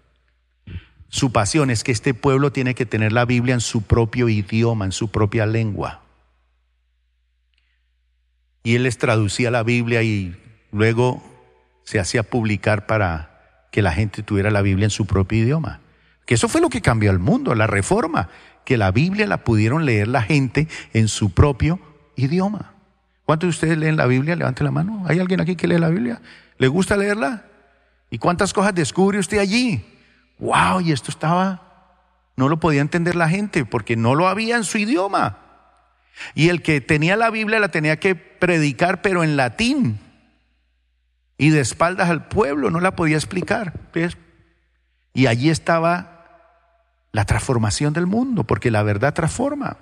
[1.13, 4.87] Su pasión es que este pueblo tiene que tener la Biblia en su propio idioma,
[4.87, 6.01] en su propia lengua.
[8.63, 10.35] Y él les traducía la Biblia y
[10.71, 11.23] luego
[11.85, 15.81] se hacía publicar para que la gente tuviera la Biblia en su propio idioma.
[16.25, 18.31] Que eso fue lo que cambió el mundo, la reforma,
[18.65, 21.79] que la Biblia la pudieron leer la gente en su propio
[22.17, 22.73] idioma.
[23.27, 24.35] ¿Cuántos de ustedes leen la Biblia?
[24.35, 25.05] Levante la mano.
[25.07, 26.23] ¿Hay alguien aquí que lee la Biblia?
[26.57, 27.45] ¿Le gusta leerla?
[28.09, 29.92] ¿Y cuántas cosas descubre usted allí?
[30.43, 30.81] ¡Wow!
[30.81, 31.63] Y esto estaba,
[32.35, 35.39] no lo podía entender la gente porque no lo había en su idioma.
[36.35, 40.01] Y el que tenía la Biblia la tenía que predicar, pero en latín.
[41.39, 43.73] Y de espaldas al pueblo, no la podía explicar.
[45.15, 46.27] Y allí estaba
[47.13, 49.77] la transformación del mundo, porque la verdad transforma.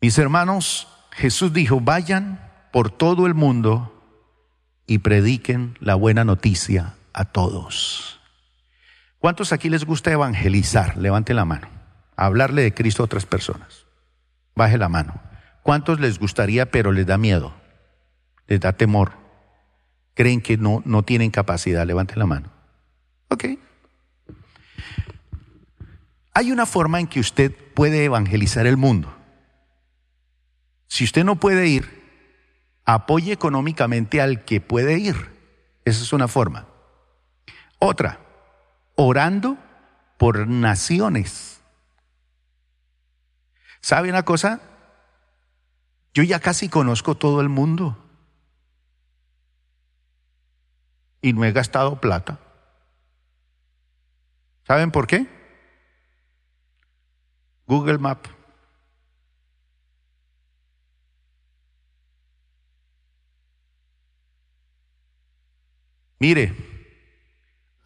[0.00, 2.40] Mis hermanos, Jesús dijo, vayan
[2.72, 3.92] por todo el mundo
[4.86, 8.15] y prediquen la buena noticia a todos.
[9.26, 10.96] ¿Cuántos aquí les gusta evangelizar?
[10.96, 11.66] Levante la mano.
[12.14, 13.84] Hablarle de Cristo a otras personas.
[14.54, 15.20] Baje la mano.
[15.64, 17.52] ¿Cuántos les gustaría pero les da miedo?
[18.46, 19.14] Les da temor.
[20.14, 21.84] Creen que no, no tienen capacidad.
[21.84, 22.52] Levante la mano.
[23.28, 23.46] Ok.
[26.32, 29.12] Hay una forma en que usted puede evangelizar el mundo.
[30.86, 32.00] Si usted no puede ir,
[32.84, 35.16] apoye económicamente al que puede ir.
[35.84, 36.68] Esa es una forma.
[37.80, 38.20] Otra,
[38.96, 39.56] orando
[40.18, 41.60] por naciones.
[43.80, 44.60] ¿Sabe una cosa?
[46.12, 48.02] Yo ya casi conozco todo el mundo.
[51.22, 52.40] Y no he gastado plata.
[54.66, 55.28] ¿Saben por qué?
[57.66, 58.30] Google Maps.
[66.18, 66.75] Mire,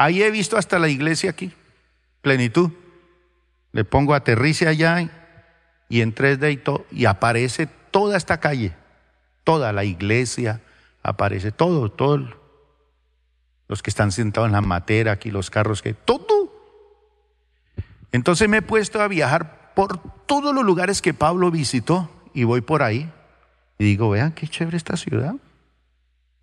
[0.00, 1.52] ahí he visto hasta la iglesia aquí,
[2.22, 2.70] plenitud.
[3.72, 5.10] Le pongo aterrice allá
[5.90, 8.72] y en 3D y, todo, y aparece toda esta calle,
[9.44, 10.62] toda la iglesia,
[11.02, 12.34] aparece todo, todo.
[13.68, 16.50] Los que están sentados en la matera aquí, los carros que, todo.
[18.10, 22.62] Entonces me he puesto a viajar por todos los lugares que Pablo visitó y voy
[22.62, 23.12] por ahí
[23.78, 25.34] y digo, vean qué chévere esta ciudad.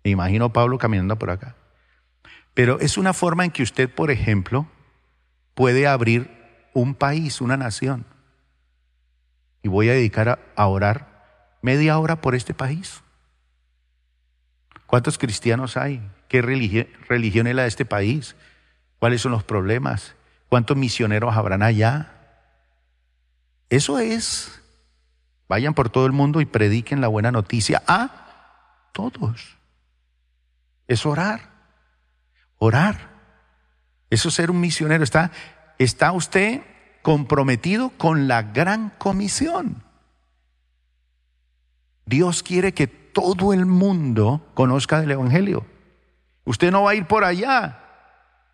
[0.04, 1.56] Me imagino Pablo caminando por acá.
[2.58, 4.66] Pero es una forma en que usted, por ejemplo,
[5.54, 6.28] puede abrir
[6.74, 8.04] un país, una nación.
[9.62, 13.00] Y voy a dedicar a, orar media hora por este país.
[14.86, 16.02] ¿Cuántos cristianos hay?
[16.26, 18.34] ¿Qué religión, es la de este país?
[18.98, 20.16] ¿Cuáles son los problemas?
[20.48, 22.12] ¿Cuántos misioneros habrán allá?
[23.70, 24.60] Eso es.
[25.48, 29.56] Vayan por todo el mundo y prediquen la buena noticia a todos.
[30.88, 31.57] Es orar.
[32.58, 33.08] Orar.
[34.10, 35.04] Eso es ser un misionero.
[35.04, 35.30] Está,
[35.78, 36.62] está usted
[37.02, 39.82] comprometido con la gran comisión.
[42.06, 45.66] Dios quiere que todo el mundo conozca del Evangelio.
[46.44, 47.80] Usted no va a ir por allá,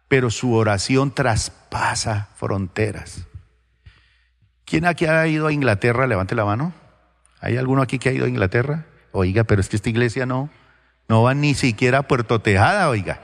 [0.09, 3.27] pero su oración traspasa fronteras.
[4.65, 6.07] ¿Quién aquí ha ido a Inglaterra?
[6.07, 6.73] Levante la mano.
[7.41, 8.87] ¿Hay alguno aquí que ha ido a Inglaterra?
[9.13, 10.51] Oiga, pero es que esta iglesia no,
[11.09, 13.21] no va ni siquiera a Puerto Tejada, oiga.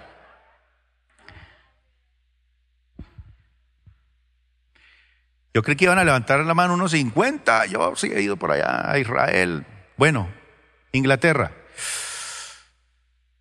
[5.52, 7.66] Yo creí que iban a levantar la mano unos 50.
[7.66, 9.66] Yo sí he ido por allá a Israel.
[9.96, 10.28] Bueno,
[10.92, 11.52] Inglaterra.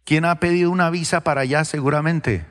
[0.06, 2.46] ¿Quién ha pedido una visa para allá seguramente?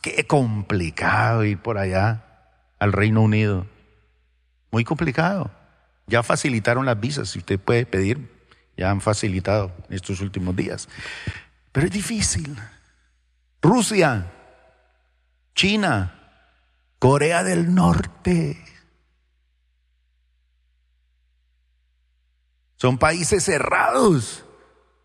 [0.00, 2.24] Qué complicado ir por allá
[2.78, 3.66] al Reino Unido.
[4.70, 5.50] Muy complicado.
[6.06, 8.30] Ya facilitaron las visas, si usted puede pedir,
[8.76, 10.88] ya han facilitado estos últimos días.
[11.72, 12.56] Pero es difícil.
[13.60, 14.30] Rusia,
[15.54, 16.25] China,
[17.08, 18.60] Corea del Norte.
[22.74, 24.44] Son países cerrados.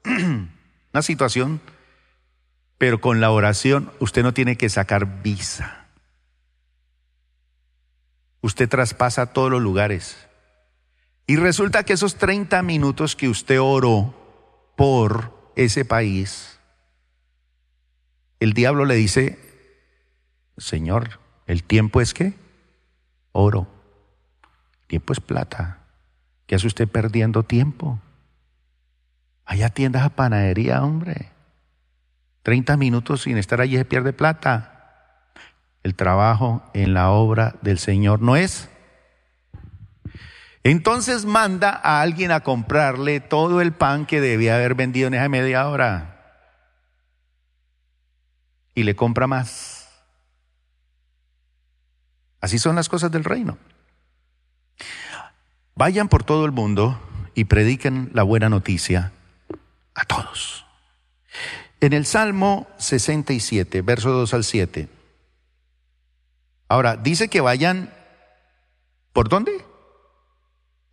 [0.05, 1.61] Una situación,
[2.79, 5.89] pero con la oración usted no tiene que sacar visa.
[8.41, 10.27] Usted traspasa todos los lugares.
[11.27, 16.59] Y resulta que esos 30 minutos que usted oró por ese país,
[18.39, 19.37] el diablo le dice,
[20.57, 21.20] Señor,
[21.51, 22.33] ¿el tiempo es qué?
[23.31, 23.67] Oro.
[24.81, 25.79] El tiempo es plata.
[26.47, 27.99] ¿Qué hace usted perdiendo tiempo?
[29.45, 31.29] Allá tiendas a panadería, hombre.
[32.43, 35.27] 30 minutos sin estar allí se pierde plata.
[35.83, 38.69] El trabajo en la obra del Señor no es
[40.63, 45.27] entonces manda a alguien a comprarle todo el pan que debía haber vendido en esa
[45.27, 46.37] media hora.
[48.75, 49.70] Y le compra más.
[52.41, 53.57] Así son las cosas del reino.
[55.75, 56.99] Vayan por todo el mundo
[57.33, 59.13] y prediquen la buena noticia
[59.95, 60.65] a todos.
[61.79, 64.89] En el Salmo 67, verso 2 al 7.
[66.67, 67.93] Ahora, dice que vayan,
[69.13, 69.65] ¿por dónde?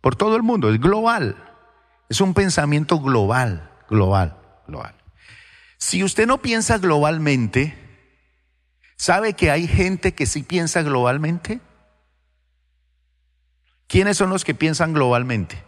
[0.01, 1.35] por todo el mundo, es global.
[2.09, 4.95] Es un pensamiento global, global, global.
[5.77, 7.88] Si usted no piensa globalmente,
[8.99, 11.61] ¿sabe que hay gente que sí piensa globalmente?
[13.87, 15.63] ¿Quiénes son los que piensan globalmente?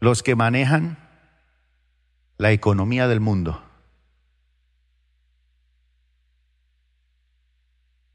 [0.00, 0.98] Los que manejan
[2.36, 3.62] la economía del mundo.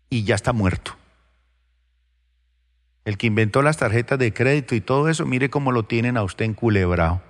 [0.10, 0.96] Y ya está muerto.
[3.06, 6.24] El que inventó las tarjetas de crédito y todo eso, mire cómo lo tienen a
[6.24, 7.22] usted enculebrado.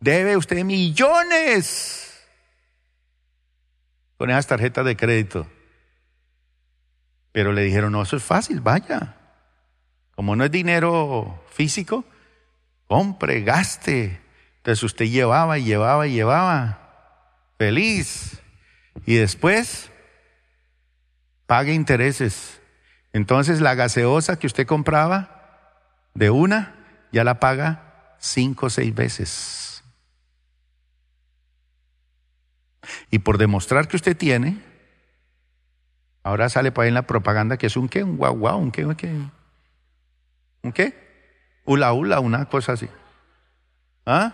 [0.00, 2.07] Debe usted millones
[4.18, 5.46] con esas tarjetas de crédito.
[7.32, 9.14] Pero le dijeron, no, eso es fácil, vaya.
[10.14, 12.04] Como no es dinero físico,
[12.88, 14.20] compre, gaste.
[14.56, 16.80] Entonces usted llevaba y llevaba y llevaba.
[17.56, 18.40] Feliz.
[19.06, 19.90] Y después
[21.46, 22.60] pague intereses.
[23.12, 25.38] Entonces la gaseosa que usted compraba
[26.14, 26.74] de una,
[27.12, 29.67] ya la paga cinco o seis veces.
[33.10, 34.62] Y por demostrar que usted tiene,
[36.22, 38.70] ahora sale para ahí en la propaganda que es un qué, un guau guau, un
[38.70, 39.12] qué, un qué.
[40.62, 41.08] ¿Un qué?
[41.64, 42.88] Ula ula, una cosa así.
[44.06, 44.32] ¿Ah?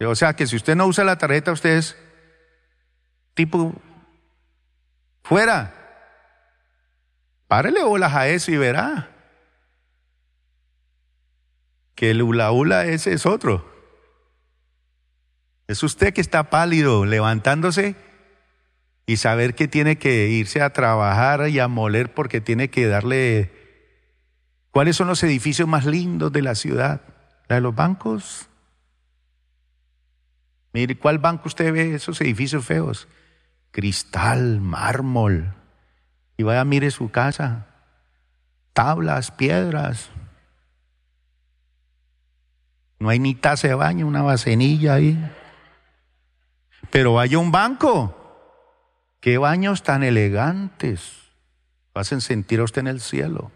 [0.00, 1.96] O sea que si usted no usa la tarjeta, usted es
[3.34, 3.74] tipo
[5.22, 5.74] fuera.
[7.48, 9.10] Párele bolas a eso y verá
[12.00, 13.79] que el hula hula ese es otro.
[15.70, 17.94] Es usted que está pálido, levantándose
[19.06, 23.52] y saber que tiene que irse a trabajar y a moler porque tiene que darle...
[24.72, 27.02] ¿Cuáles son los edificios más lindos de la ciudad?
[27.46, 28.48] ¿La de los bancos?
[30.72, 33.06] Mire, ¿cuál banco usted ve esos edificios feos?
[33.70, 35.54] Cristal, mármol,
[36.36, 37.68] y vaya, mire su casa.
[38.72, 40.10] Tablas, piedras.
[42.98, 45.16] No hay ni taza de baño, una bacenilla ahí.
[46.90, 48.16] Pero vaya un banco.
[49.20, 51.12] Qué baños tan elegantes.
[51.94, 53.50] Hacen sentir a usted en el cielo.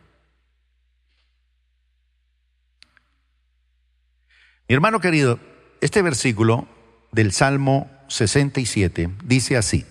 [4.69, 5.39] Mi hermano querido,
[5.81, 6.67] este versículo
[7.13, 9.87] del Salmo 67 dice así.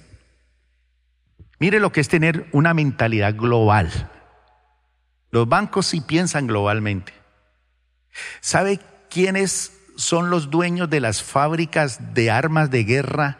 [1.59, 4.09] Mire lo que es tener una mentalidad global.
[5.31, 7.13] Los bancos sí piensan globalmente.
[8.41, 8.79] ¿Sabe
[9.09, 13.37] quiénes son los dueños de las fábricas de armas de guerra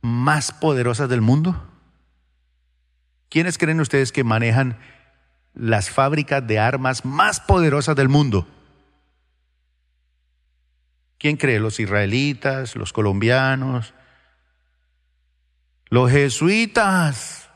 [0.00, 1.66] más poderosas del mundo?
[3.28, 4.78] ¿Quiénes creen ustedes que manejan
[5.54, 8.46] las fábricas de armas más poderosas del mundo?
[11.18, 11.58] ¿Quién cree?
[11.60, 12.76] ¿Los israelitas?
[12.76, 13.92] ¿Los colombianos?
[15.90, 17.48] ¿Los jesuitas?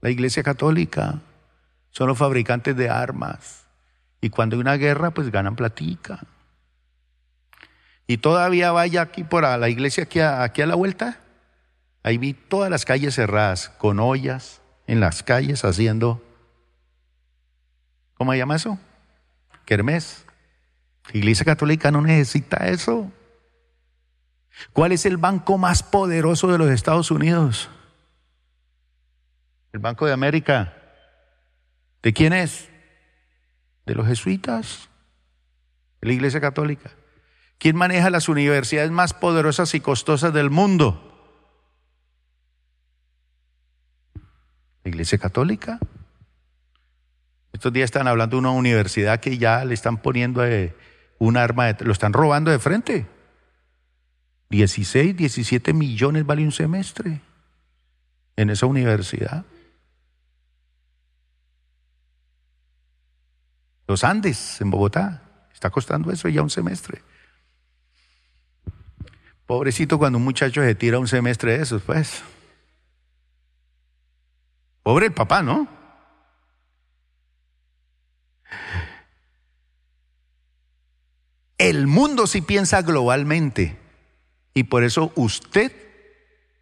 [0.00, 1.20] La Iglesia Católica
[1.90, 3.65] son los fabricantes de armas.
[4.20, 6.20] Y cuando hay una guerra, pues ganan platica.
[8.06, 11.20] Y todavía vaya aquí por la iglesia, aquí a, aquí a la vuelta.
[12.02, 16.22] Ahí vi todas las calles cerradas, con ollas en las calles haciendo,
[18.14, 18.78] ¿cómo se llama eso?
[19.64, 20.24] Kermés.
[21.12, 23.10] La iglesia católica no necesita eso.
[24.72, 27.68] ¿Cuál es el banco más poderoso de los Estados Unidos?
[29.72, 30.74] El Banco de América.
[32.02, 32.70] ¿De quién es?
[33.86, 34.88] De los jesuitas,
[36.00, 36.90] de la Iglesia Católica.
[37.58, 41.02] ¿Quién maneja las universidades más poderosas y costosas del mundo?
[44.84, 45.78] La Iglesia Católica.
[47.52, 50.76] Estos días están hablando de una universidad que ya le están poniendo eh,
[51.18, 53.06] un arma, de, lo están robando de frente.
[54.50, 57.22] 16, 17 millones vale un semestre
[58.36, 59.46] en esa universidad.
[63.86, 65.22] Los Andes, en Bogotá,
[65.52, 67.02] está costando eso ya un semestre.
[69.46, 72.22] Pobrecito cuando un muchacho se tira un semestre de esos, pues.
[74.82, 75.68] Pobre el papá, ¿no?
[81.58, 83.78] El mundo sí piensa globalmente
[84.52, 85.72] y por eso usted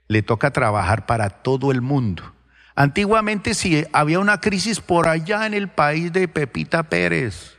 [0.08, 2.33] le toca trabajar para todo el mundo.
[2.76, 7.56] Antiguamente si había una crisis por allá en el país de Pepita Pérez,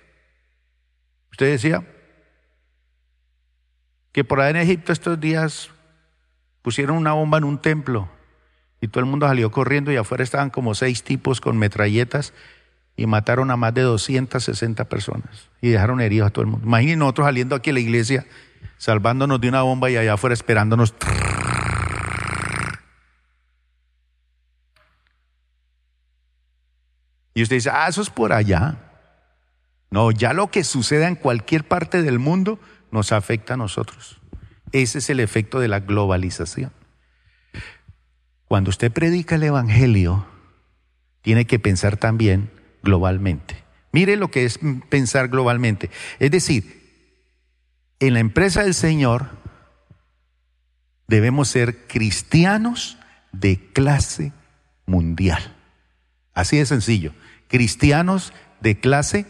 [1.32, 1.84] usted decía
[4.12, 5.70] que por allá en Egipto estos días
[6.62, 8.10] pusieron una bomba en un templo
[8.82, 12.34] y todo el mundo salió corriendo y afuera estaban como seis tipos con metralletas
[12.98, 16.68] y mataron a más de 260 personas y dejaron heridos a todo el mundo.
[16.68, 18.26] Imaginen nosotros saliendo aquí a la iglesia
[18.78, 20.94] salvándonos de una bomba y allá afuera esperándonos.
[27.36, 28.78] Y usted dice, ah, eso es por allá.
[29.92, 32.60] No, ya lo que suceda en cualquier parte del mundo
[32.92, 34.20] nos afecta a nosotros.
[34.72, 36.72] Ese es el efecto de la globalización.
[38.48, 40.26] Cuando usted predica el Evangelio,
[41.22, 42.52] tiene que pensar también
[42.84, 43.64] globalmente.
[43.92, 44.60] Mire lo que es
[44.90, 45.90] pensar globalmente.
[46.20, 46.86] Es decir,
[48.00, 49.30] en la empresa del Señor
[51.08, 52.98] debemos ser cristianos
[53.34, 54.32] de clase
[54.86, 55.56] mundial.
[56.34, 57.14] Así de sencillo.
[57.48, 59.26] Cristianos de clase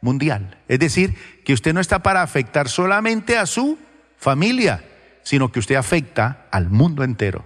[0.00, 0.58] mundial.
[0.68, 1.14] Es decir,
[1.44, 3.78] que usted no está para afectar solamente a su
[4.16, 4.84] familia,
[5.22, 7.44] sino que usted afecta al mundo entero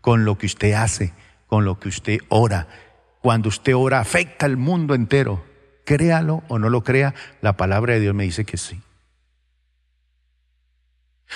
[0.00, 1.14] con lo que usted hace,
[1.46, 2.68] con lo que usted ora.
[3.20, 5.44] Cuando usted ora, afecta al mundo entero.
[5.84, 8.80] Créalo o no lo crea, la palabra de Dios me dice que sí.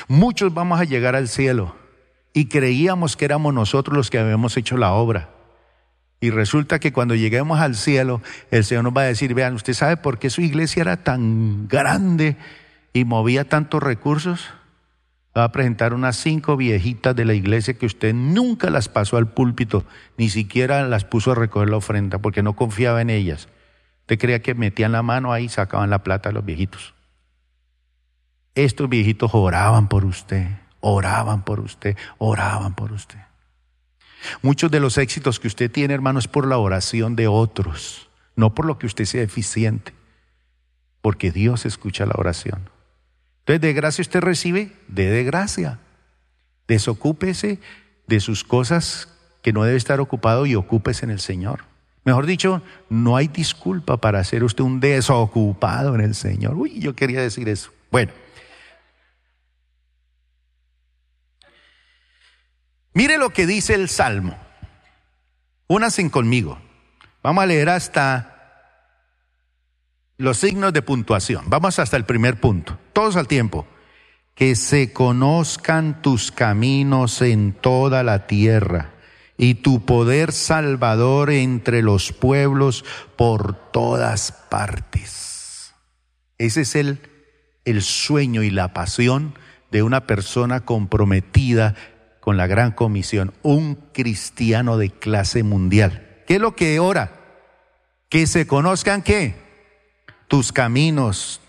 [0.07, 1.77] Muchos vamos a llegar al cielo
[2.33, 5.31] y creíamos que éramos nosotros los que habíamos hecho la obra.
[6.21, 9.75] Y resulta que cuando lleguemos al cielo, el Señor nos va a decir, vean, ¿usted
[9.75, 12.37] sabe por qué su iglesia era tan grande
[12.93, 14.49] y movía tantos recursos?
[15.37, 19.29] Va a presentar unas cinco viejitas de la iglesia que usted nunca las pasó al
[19.29, 19.85] púlpito,
[20.17, 23.49] ni siquiera las puso a recoger la ofrenda, porque no confiaba en ellas.
[24.01, 26.95] Usted creía que metían la mano ahí y sacaban la plata a los viejitos.
[28.57, 30.49] Estos viejitos oraban por usted,
[30.81, 33.28] oraban por usted, oraban por usted.
[34.43, 38.55] Muchos de los éxitos que usted tiene, hermano, es por la oración de otros, no
[38.55, 39.93] por lo que usted sea eficiente,
[41.01, 42.71] porque Dios escucha la oración.
[43.41, 45.79] Entonces, de gracia usted recibe, de de gracia.
[46.67, 47.61] Desocúpese
[48.07, 49.09] de sus cosas
[49.43, 51.65] que no debe estar ocupado y ocúpese en el Señor.
[52.05, 56.57] Mejor dicho, no hay disculpa para ser usted un desocupado en el Señor.
[56.57, 57.71] Uy, yo quería decir eso.
[57.91, 58.13] Bueno.
[62.99, 64.37] Mire lo que dice el Salmo.
[65.69, 66.59] Únanse conmigo.
[67.23, 68.91] Vamos a leer hasta
[70.17, 71.45] los signos de puntuación.
[71.47, 72.77] Vamos hasta el primer punto.
[72.93, 73.69] Todos al tiempo.
[74.35, 78.95] Que se conozcan tus caminos en toda la tierra
[79.37, 82.85] y tu poder salvador entre los pueblos
[83.15, 85.73] por todas partes.
[86.37, 86.99] Ese es el,
[87.65, 89.39] el sueño y la pasión
[89.71, 91.77] de una persona comprometida
[92.29, 96.23] con la gran comisión, un cristiano de clase mundial.
[96.27, 97.11] ¿Qué es lo que ora?
[98.11, 99.35] Que se conozcan qué?
[100.29, 101.41] Tus caminos.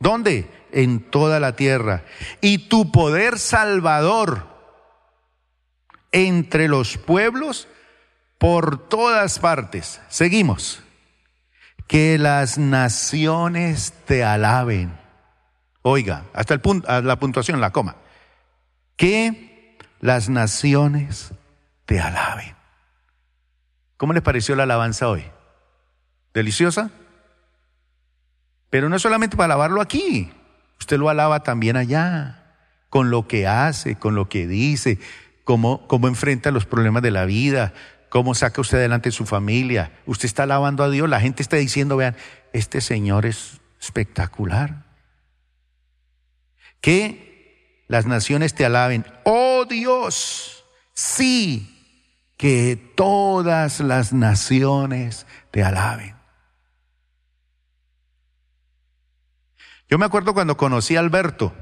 [0.00, 0.50] ¿Dónde?
[0.72, 2.02] En toda la tierra.
[2.40, 4.48] Y tu poder salvador
[6.10, 7.68] entre los pueblos
[8.36, 10.00] por todas partes.
[10.08, 10.82] Seguimos.
[11.86, 14.98] Que las naciones te alaben.
[15.82, 17.98] Oiga, hasta el punto, la puntuación, la coma.
[18.96, 19.43] Que
[20.04, 21.32] las naciones
[21.86, 22.54] te alaben.
[23.96, 25.24] ¿Cómo les pareció la alabanza hoy?
[26.34, 26.90] ¿Deliciosa?
[28.68, 30.30] Pero no solamente para alabarlo aquí,
[30.78, 32.54] usted lo alaba también allá,
[32.90, 34.98] con lo que hace, con lo que dice,
[35.42, 37.72] cómo, cómo enfrenta los problemas de la vida,
[38.10, 39.90] cómo saca usted adelante su familia.
[40.04, 42.14] Usted está alabando a Dios, la gente está diciendo, vean,
[42.52, 44.84] este Señor es espectacular.
[46.82, 47.33] Que
[47.88, 49.04] las naciones te alaben.
[49.24, 51.70] Oh Dios, sí,
[52.36, 56.14] que todas las naciones te alaben.
[59.88, 61.52] Yo me acuerdo cuando conocí a Alberto.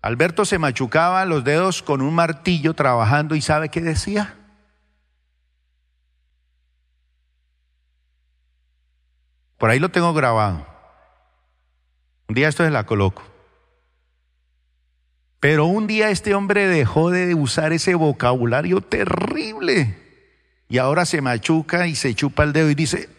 [0.00, 4.36] Alberto se machucaba los dedos con un martillo trabajando y ¿sabe qué decía?
[9.58, 10.66] Por ahí lo tengo grabado.
[12.28, 13.33] Un día esto se la coloco.
[15.44, 19.94] Pero un día este hombre dejó de usar ese vocabulario terrible
[20.70, 23.10] y ahora se machuca y se chupa el dedo y dice,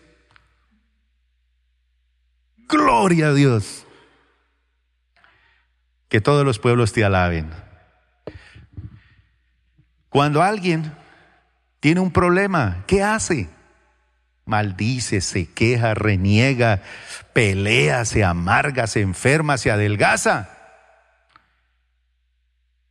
[2.68, 3.86] Gloria a Dios.
[6.10, 7.52] Que todos los pueblos te alaben.
[10.10, 10.94] Cuando alguien
[11.80, 13.50] tiene un problema, ¿qué hace?
[14.46, 16.82] Maldice, se queja, reniega,
[17.34, 20.55] pelea, se amarga, se enferma, se adelgaza.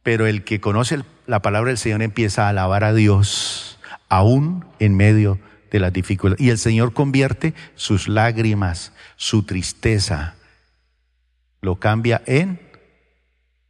[0.04, 4.96] Pero el que conoce la palabra del Señor empieza a alabar a Dios, aún en
[4.96, 5.40] medio
[5.72, 6.44] de las dificultades.
[6.44, 10.36] Y el Señor convierte sus lágrimas, su tristeza,
[11.62, 12.60] lo cambia en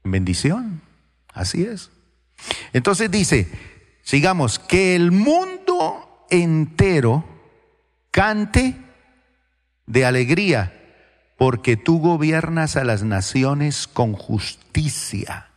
[0.02, 0.82] bendición.
[1.32, 1.90] Así es.
[2.72, 3.48] Entonces dice,
[4.02, 7.24] sigamos, que el mundo entero
[8.10, 8.76] cante
[9.86, 10.72] de alegría,
[11.38, 15.53] porque tú gobiernas a las naciones con justicia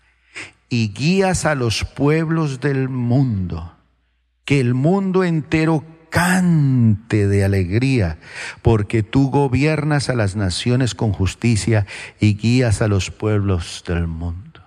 [0.70, 3.74] y guías a los pueblos del mundo.
[4.45, 8.18] Que el mundo entero cante de alegría,
[8.61, 11.86] porque tú gobiernas a las naciones con justicia
[12.20, 14.61] y guías a los pueblos del mundo.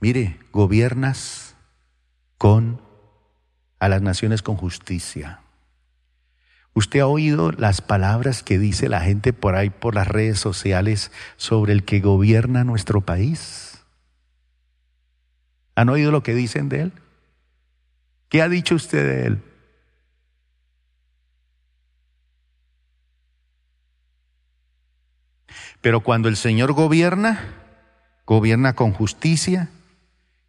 [0.00, 1.56] Mire, gobiernas
[2.38, 2.80] con
[3.80, 5.40] a las naciones con justicia.
[6.74, 11.10] ¿Usted ha oído las palabras que dice la gente por ahí por las redes sociales
[11.36, 13.67] sobre el que gobierna nuestro país?
[15.78, 16.92] ¿Han oído lo que dicen de él?
[18.28, 19.42] ¿Qué ha dicho usted de él?
[25.80, 27.54] Pero cuando el Señor gobierna,
[28.26, 29.68] gobierna con justicia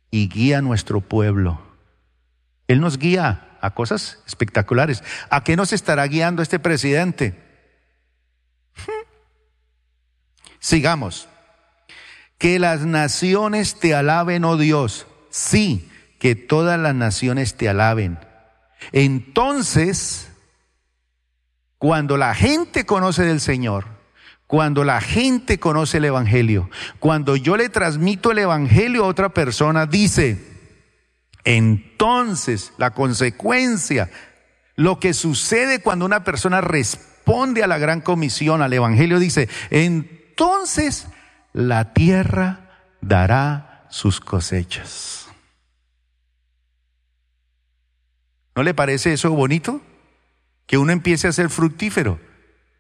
[0.10, 1.62] y guía a nuestro pueblo.
[2.68, 5.04] Él nos guía a cosas espectaculares.
[5.30, 7.40] ¿A qué nos estará guiando este presidente?
[10.60, 11.30] Sigamos.
[12.40, 15.06] Que las naciones te alaben, oh Dios.
[15.30, 18.20] Sí, que todas las naciones te alaben.
[18.92, 20.30] Entonces,
[21.78, 23.86] cuando la gente conoce del Señor,
[24.48, 26.70] cuando la gente conoce el Evangelio,
[27.00, 30.44] cuando yo le transmito el Evangelio a otra persona, dice,
[31.44, 34.10] entonces la consecuencia,
[34.76, 41.08] lo que sucede cuando una persona responde a la gran comisión, al Evangelio, dice, entonces
[41.54, 45.19] la tierra dará sus cosechas.
[48.56, 49.82] ¿No le parece eso bonito?
[50.66, 52.20] Que uno empiece a ser fructífero.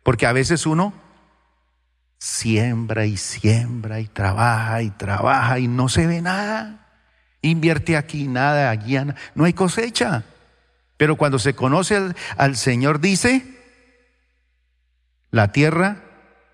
[0.03, 0.93] Porque a veces uno
[2.17, 6.88] siembra y siembra y trabaja y trabaja y no se ve nada.
[7.41, 8.97] Invierte aquí nada, allí
[9.36, 10.24] no hay cosecha.
[10.97, 13.45] Pero cuando se conoce al, al Señor dice,
[15.32, 16.03] la tierra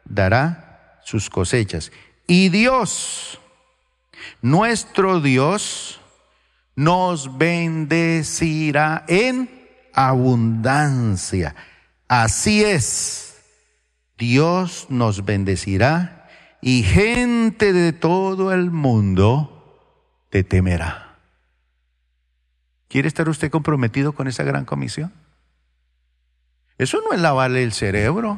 [0.06, 1.92] dará sus cosechas.
[2.28, 3.40] Y Dios,
[4.42, 6.00] nuestro Dios,
[6.76, 9.50] nos bendecirá en
[9.94, 11.56] abundancia.
[12.08, 13.44] Así es,
[14.18, 16.28] Dios nos bendecirá
[16.62, 19.52] y gente de todo el mundo
[20.30, 21.18] te temerá.
[22.88, 25.14] ¿Quiere estar usted comprometido con esa gran comisión?
[26.78, 28.38] Eso no es lavarle el cerebro.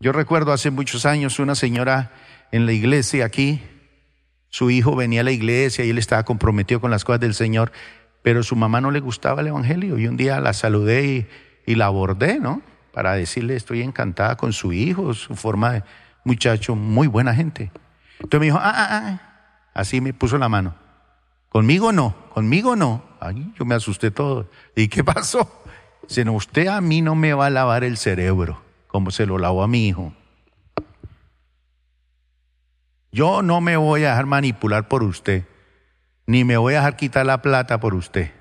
[0.00, 2.12] Yo recuerdo hace muchos años una señora
[2.52, 3.62] en la iglesia aquí,
[4.54, 7.72] su hijo venía a la iglesia y él estaba comprometido con las cosas del Señor,
[8.22, 9.98] pero su mamá no le gustaba el Evangelio.
[9.98, 11.26] Y un día la saludé
[11.66, 12.62] y, la abordé, ¿no?
[12.92, 15.82] Para decirle, estoy encantada con su hijo, su forma de
[16.22, 17.72] muchacho, muy buena gente.
[18.20, 20.76] Entonces me dijo, ah, ah, ah, Así me puso la mano.
[21.48, 23.02] Conmigo no, conmigo no.
[23.18, 24.48] Ay, yo me asusté todo.
[24.76, 25.64] ¿Y qué pasó?
[26.06, 29.36] Dice, no, usted a mí no me va a lavar el cerebro como se lo
[29.36, 30.12] lavó a mi hijo.
[33.14, 35.44] Yo no me voy a dejar manipular por usted,
[36.26, 38.32] ni me voy a dejar quitar la plata por usted.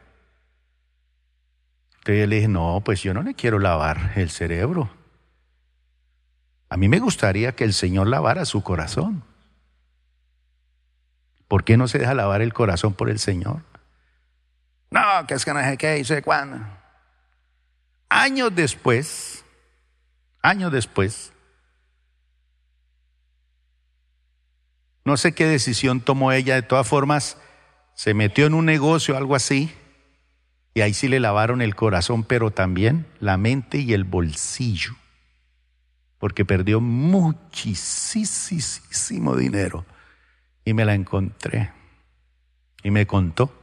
[1.97, 4.89] Entonces le dije, no, pues yo no le quiero lavar el cerebro.
[6.69, 9.23] A mí me gustaría que el Señor lavara su corazón.
[11.47, 13.61] ¿Por qué no se deja lavar el corazón por el Señor?
[14.89, 16.57] No, que es que no sé qué, y sé cuándo.
[18.09, 19.45] Años después,
[20.41, 21.31] años después,
[25.05, 27.37] no sé qué decisión tomó ella, de todas formas,
[27.93, 29.73] se metió en un negocio, algo así,
[30.73, 34.93] y ahí sí le lavaron el corazón, pero también la mente y el bolsillo,
[36.17, 38.15] porque perdió muchísimo
[39.35, 39.85] dinero.
[40.65, 41.71] Y me la encontré,
[42.83, 43.53] y me contó.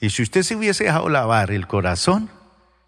[0.00, 2.30] Y si usted se hubiese dejado lavar el corazón,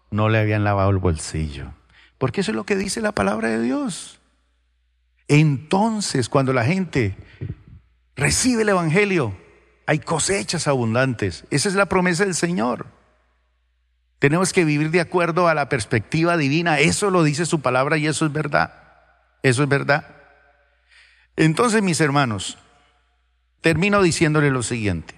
[0.09, 1.73] no le habían lavado el bolsillo.
[2.17, 4.21] Porque eso es lo que dice la palabra de Dios.
[5.27, 7.15] Entonces, cuando la gente
[8.15, 9.35] recibe el Evangelio,
[9.85, 11.45] hay cosechas abundantes.
[11.49, 12.87] Esa es la promesa del Señor.
[14.19, 16.79] Tenemos que vivir de acuerdo a la perspectiva divina.
[16.79, 18.73] Eso lo dice su palabra y eso es verdad.
[19.41, 20.07] Eso es verdad.
[21.35, 22.57] Entonces, mis hermanos,
[23.61, 25.15] termino diciéndole lo siguiente.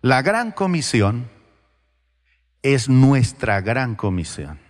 [0.00, 1.28] La gran comisión
[2.62, 4.60] es nuestra gran comisión.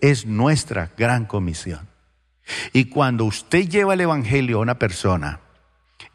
[0.00, 1.91] Es nuestra gran comisión.
[2.72, 5.40] Y cuando usted lleva el Evangelio a una persona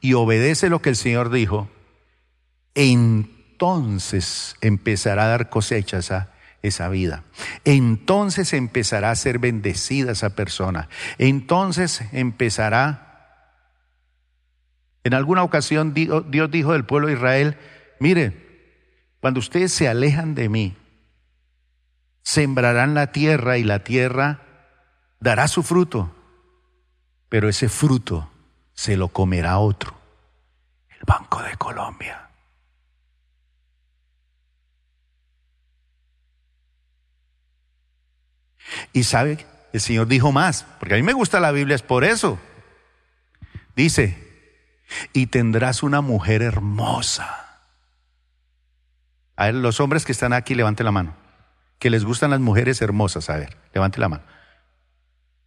[0.02, 1.70] y obedece lo que el Señor dijo,
[2.76, 7.24] entonces empezará a dar cosechas a esa vida.
[7.66, 10.90] Entonces empezará a ser bendecida esa persona.
[11.18, 13.04] Entonces empezará...
[15.04, 17.58] En alguna ocasión Dios dijo del pueblo de Israel,
[18.00, 18.48] mire,
[19.22, 20.76] cuando ustedes se alejan de mí,
[22.24, 24.42] sembrarán la tierra y la tierra
[25.22, 26.14] dará su fruto,
[27.30, 28.30] pero ese fruto
[28.74, 29.96] se lo comerá otro,
[30.90, 32.30] el Banco de Colombia.
[38.94, 42.04] Y sabe, el Señor dijo más, porque a mí me gusta la Biblia, es por
[42.04, 42.38] eso.
[43.76, 44.18] Dice,
[45.14, 47.48] y tendrás una mujer hermosa
[49.38, 51.14] a ver, los hombres que están aquí, levanten la mano.
[51.78, 54.24] Que les gustan las mujeres hermosas, a ver, levante la mano.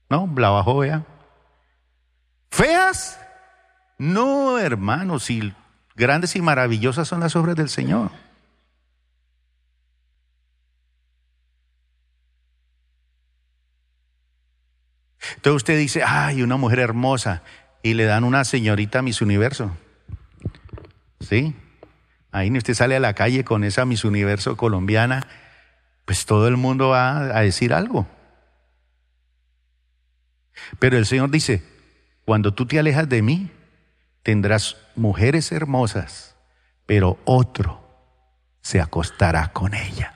[0.08, 0.32] ¿No?
[0.36, 1.04] La bajó, vea.
[2.51, 3.18] ¿Feas?
[3.98, 5.53] No, hermanos, si
[5.94, 8.11] grandes y maravillosas son las obras del Señor.
[15.36, 17.42] Entonces usted dice, ay, una mujer hermosa,
[17.82, 19.76] y le dan una señorita Miss Universo.
[21.20, 21.55] ¿Sí?
[22.32, 25.26] Ahí usted sale a la calle con esa Miss Universo colombiana,
[26.05, 28.07] pues todo el mundo va a decir algo.
[30.78, 31.62] Pero el Señor dice,
[32.30, 33.50] cuando tú te alejas de mí,
[34.22, 36.36] tendrás mujeres hermosas,
[36.86, 37.82] pero otro
[38.60, 40.14] se acostará con ella.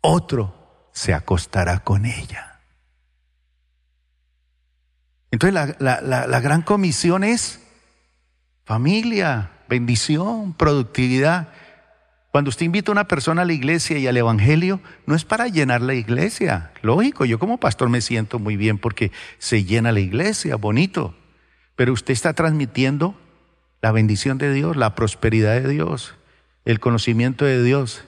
[0.00, 2.58] Otro se acostará con ella.
[5.30, 7.60] Entonces la, la gran comisión es
[8.64, 11.50] familia, bendición, productividad.
[12.34, 15.46] Cuando usted invita a una persona a la iglesia y al evangelio, no es para
[15.46, 16.72] llenar la iglesia.
[16.82, 21.14] Lógico, yo como pastor me siento muy bien porque se llena la iglesia, bonito.
[21.76, 23.14] Pero usted está transmitiendo
[23.82, 26.16] la bendición de Dios, la prosperidad de Dios,
[26.64, 28.04] el conocimiento de Dios.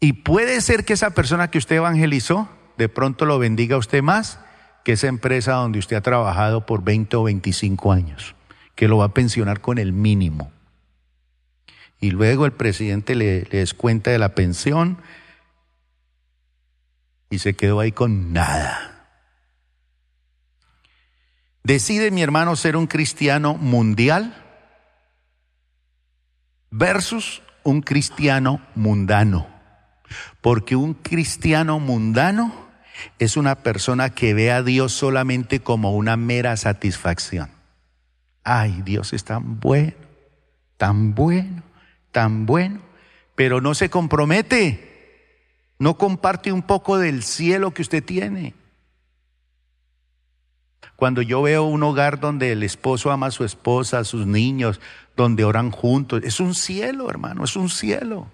[0.00, 4.02] Y puede ser que esa persona que usted evangelizó, de pronto lo bendiga a usted
[4.02, 4.40] más
[4.84, 8.34] que esa empresa donde usted ha trabajado por 20 o 25 años
[8.74, 10.50] que lo va a pensionar con el mínimo.
[12.00, 14.98] Y luego el presidente le, le descuenta de la pensión
[17.28, 19.08] y se quedó ahí con nada.
[21.62, 24.34] Decide mi hermano ser un cristiano mundial
[26.70, 29.46] versus un cristiano mundano.
[30.40, 32.52] Porque un cristiano mundano
[33.18, 37.50] es una persona que ve a Dios solamente como una mera satisfacción.
[38.42, 39.94] Ay, Dios es tan bueno,
[40.76, 41.62] tan bueno,
[42.12, 42.80] tan bueno,
[43.34, 44.88] pero no se compromete,
[45.78, 48.54] no comparte un poco del cielo que usted tiene.
[50.96, 54.80] Cuando yo veo un hogar donde el esposo ama a su esposa, a sus niños,
[55.16, 58.26] donde oran juntos, es un cielo, hermano, es un cielo.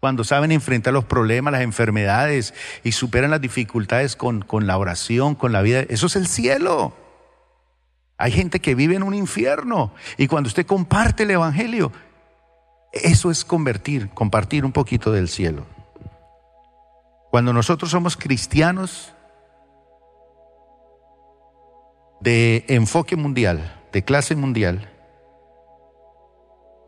[0.00, 2.52] Cuando saben enfrentar los problemas, las enfermedades
[2.84, 6.94] y superan las dificultades con, con la oración, con la vida, eso es el cielo.
[8.18, 11.90] Hay gente que vive en un infierno y cuando usted comparte el Evangelio,
[12.92, 15.66] eso es convertir, compartir un poquito del cielo.
[17.30, 19.14] Cuando nosotros somos cristianos
[22.20, 24.90] de enfoque mundial, de clase mundial,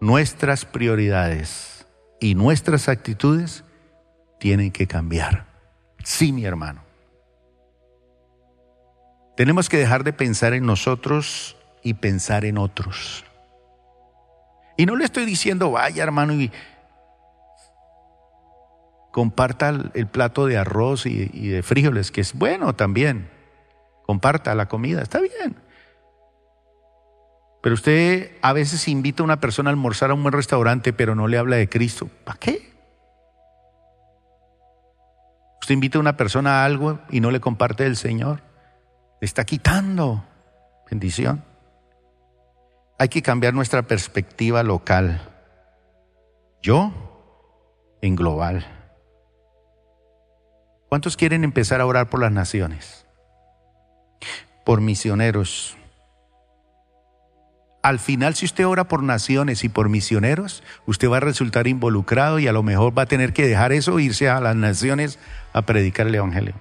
[0.00, 1.86] nuestras prioridades
[2.20, 3.64] y nuestras actitudes
[4.40, 5.46] tienen que cambiar.
[6.02, 6.82] Sí, mi hermano.
[9.36, 13.24] Tenemos que dejar de pensar en nosotros y pensar en otros.
[14.76, 16.50] Y no le estoy diciendo, vaya hermano, y
[19.10, 23.30] comparta el plato de arroz y, de frijoles, que es bueno también.
[24.06, 25.56] Comparta la comida, está bien.
[27.62, 31.14] Pero usted a veces invita a una persona a almorzar a un buen restaurante, pero
[31.14, 32.08] no le habla de Cristo.
[32.24, 32.72] ¿Para qué?
[35.60, 38.40] Usted invita a una persona a algo y no le comparte del Señor
[39.22, 40.24] está quitando
[40.90, 41.44] bendición.
[43.02, 45.28] Hay que cambiar nuestra perspectiva local.
[46.62, 46.92] Yo
[48.00, 48.64] en global.
[50.88, 53.04] ¿Cuántos quieren empezar a orar por las naciones?
[54.64, 55.76] Por misioneros.
[57.82, 62.38] Al final, si usted ora por naciones y por misioneros, usted va a resultar involucrado
[62.38, 65.18] y a lo mejor va a tener que dejar eso e irse a las naciones
[65.52, 66.54] a predicar el Evangelio.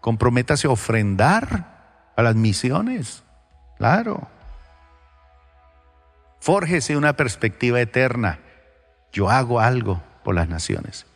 [0.00, 3.24] Comprométase a ofrendar a las misiones.
[3.76, 4.37] Claro.
[6.40, 8.40] Fórjese una perspectiva eterna.
[9.12, 11.06] Yo hago algo por las naciones.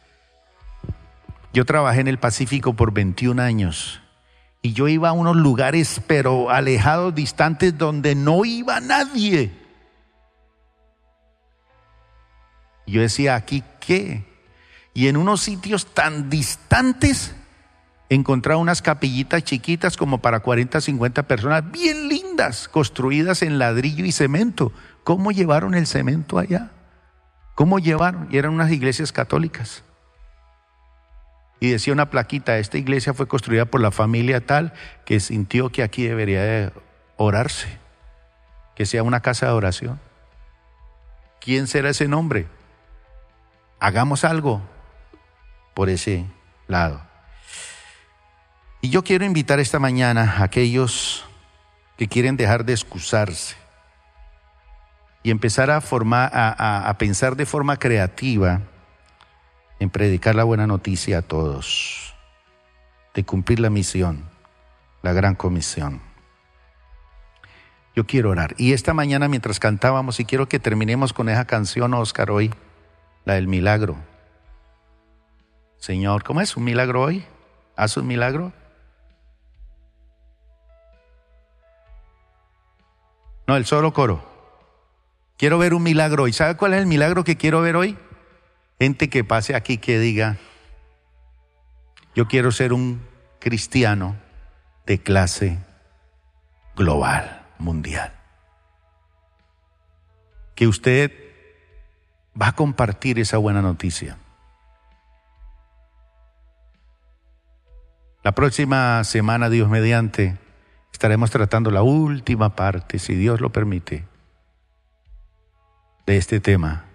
[1.52, 4.00] Yo trabajé en el Pacífico por 21 años
[4.62, 9.52] y yo iba a unos lugares pero alejados, distantes, donde no iba nadie.
[12.86, 14.24] Yo decía, ¿aquí qué?
[14.94, 17.34] Y en unos sitios tan distantes
[18.08, 24.12] encontrar unas capillitas chiquitas como para 40, 50 personas, bien lindas, construidas en ladrillo y
[24.12, 24.72] cemento.
[25.05, 26.70] ¿Cómo llevaron el cemento allá?
[27.55, 28.28] ¿Cómo llevaron?
[28.30, 29.82] Y eran unas iglesias católicas.
[31.61, 34.72] Y decía una plaquita, esta iglesia fue construida por la familia tal
[35.05, 36.72] que sintió que aquí debería de
[37.16, 37.68] orarse,
[38.74, 40.00] que sea una casa de oración.
[41.40, 42.46] ¿Quién será ese nombre?
[43.80, 44.62] Hagamos algo
[45.74, 46.26] por ese
[46.68, 47.00] lado.
[48.80, 51.24] Y yo quiero invitar esta mañana a aquellos
[51.96, 53.61] que quieren dejar de excusarse
[55.22, 58.60] y empezar a, formar, a, pensar de forma creativa
[59.78, 62.14] en predicar la buena noticia a todos,
[63.14, 64.24] de cumplir la misión,
[65.02, 66.00] la gran comisión.
[67.94, 68.54] Yo quiero orar.
[68.56, 72.52] Y esta mañana mientras cantábamos, y quiero que terminemos con esa canción, Oscar, hoy,
[73.24, 73.96] la del milagro.
[75.76, 77.24] Señor, ¿cómo es un milagro hoy?
[77.76, 78.52] ¿Haz un milagro?
[83.46, 84.32] No, el solo coro.
[85.43, 86.32] Quiero ver un milagro hoy.
[86.32, 87.99] ¿Sabe cuál es el milagro que quiero ver hoy?
[88.78, 90.36] Gente que pase aquí que diga,
[92.14, 93.03] yo quiero ser un
[93.40, 94.14] cristiano
[94.86, 95.59] de clase
[96.76, 98.12] global, mundial.
[100.55, 101.11] Que usted
[102.40, 104.18] va a compartir esa buena noticia.
[108.22, 110.38] La próxima semana, Dios mediante,
[110.93, 114.11] estaremos tratando la última parte, si Dios lo permite,
[116.07, 116.86] de este tema.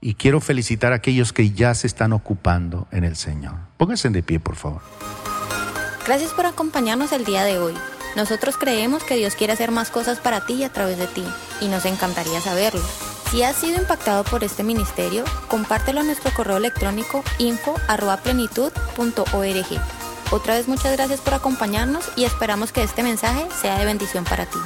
[0.00, 3.54] Y quiero felicitar a aquellos que ya se están ocupando en el Señor.
[3.76, 4.82] Pónganse de pie, por favor.
[6.06, 7.74] Gracias por acompañarnos el día de hoy.
[8.16, 11.24] Nosotros creemos que Dios quiere hacer más cosas para ti y a través de ti,
[11.60, 12.80] y nos encantaría saberlo.
[13.30, 19.82] Si has sido impactado por este ministerio, compártelo a nuestro correo electrónico info.plenitud.org.
[20.30, 24.46] Otra vez muchas gracias por acompañarnos y esperamos que este mensaje sea de bendición para
[24.46, 24.58] ti.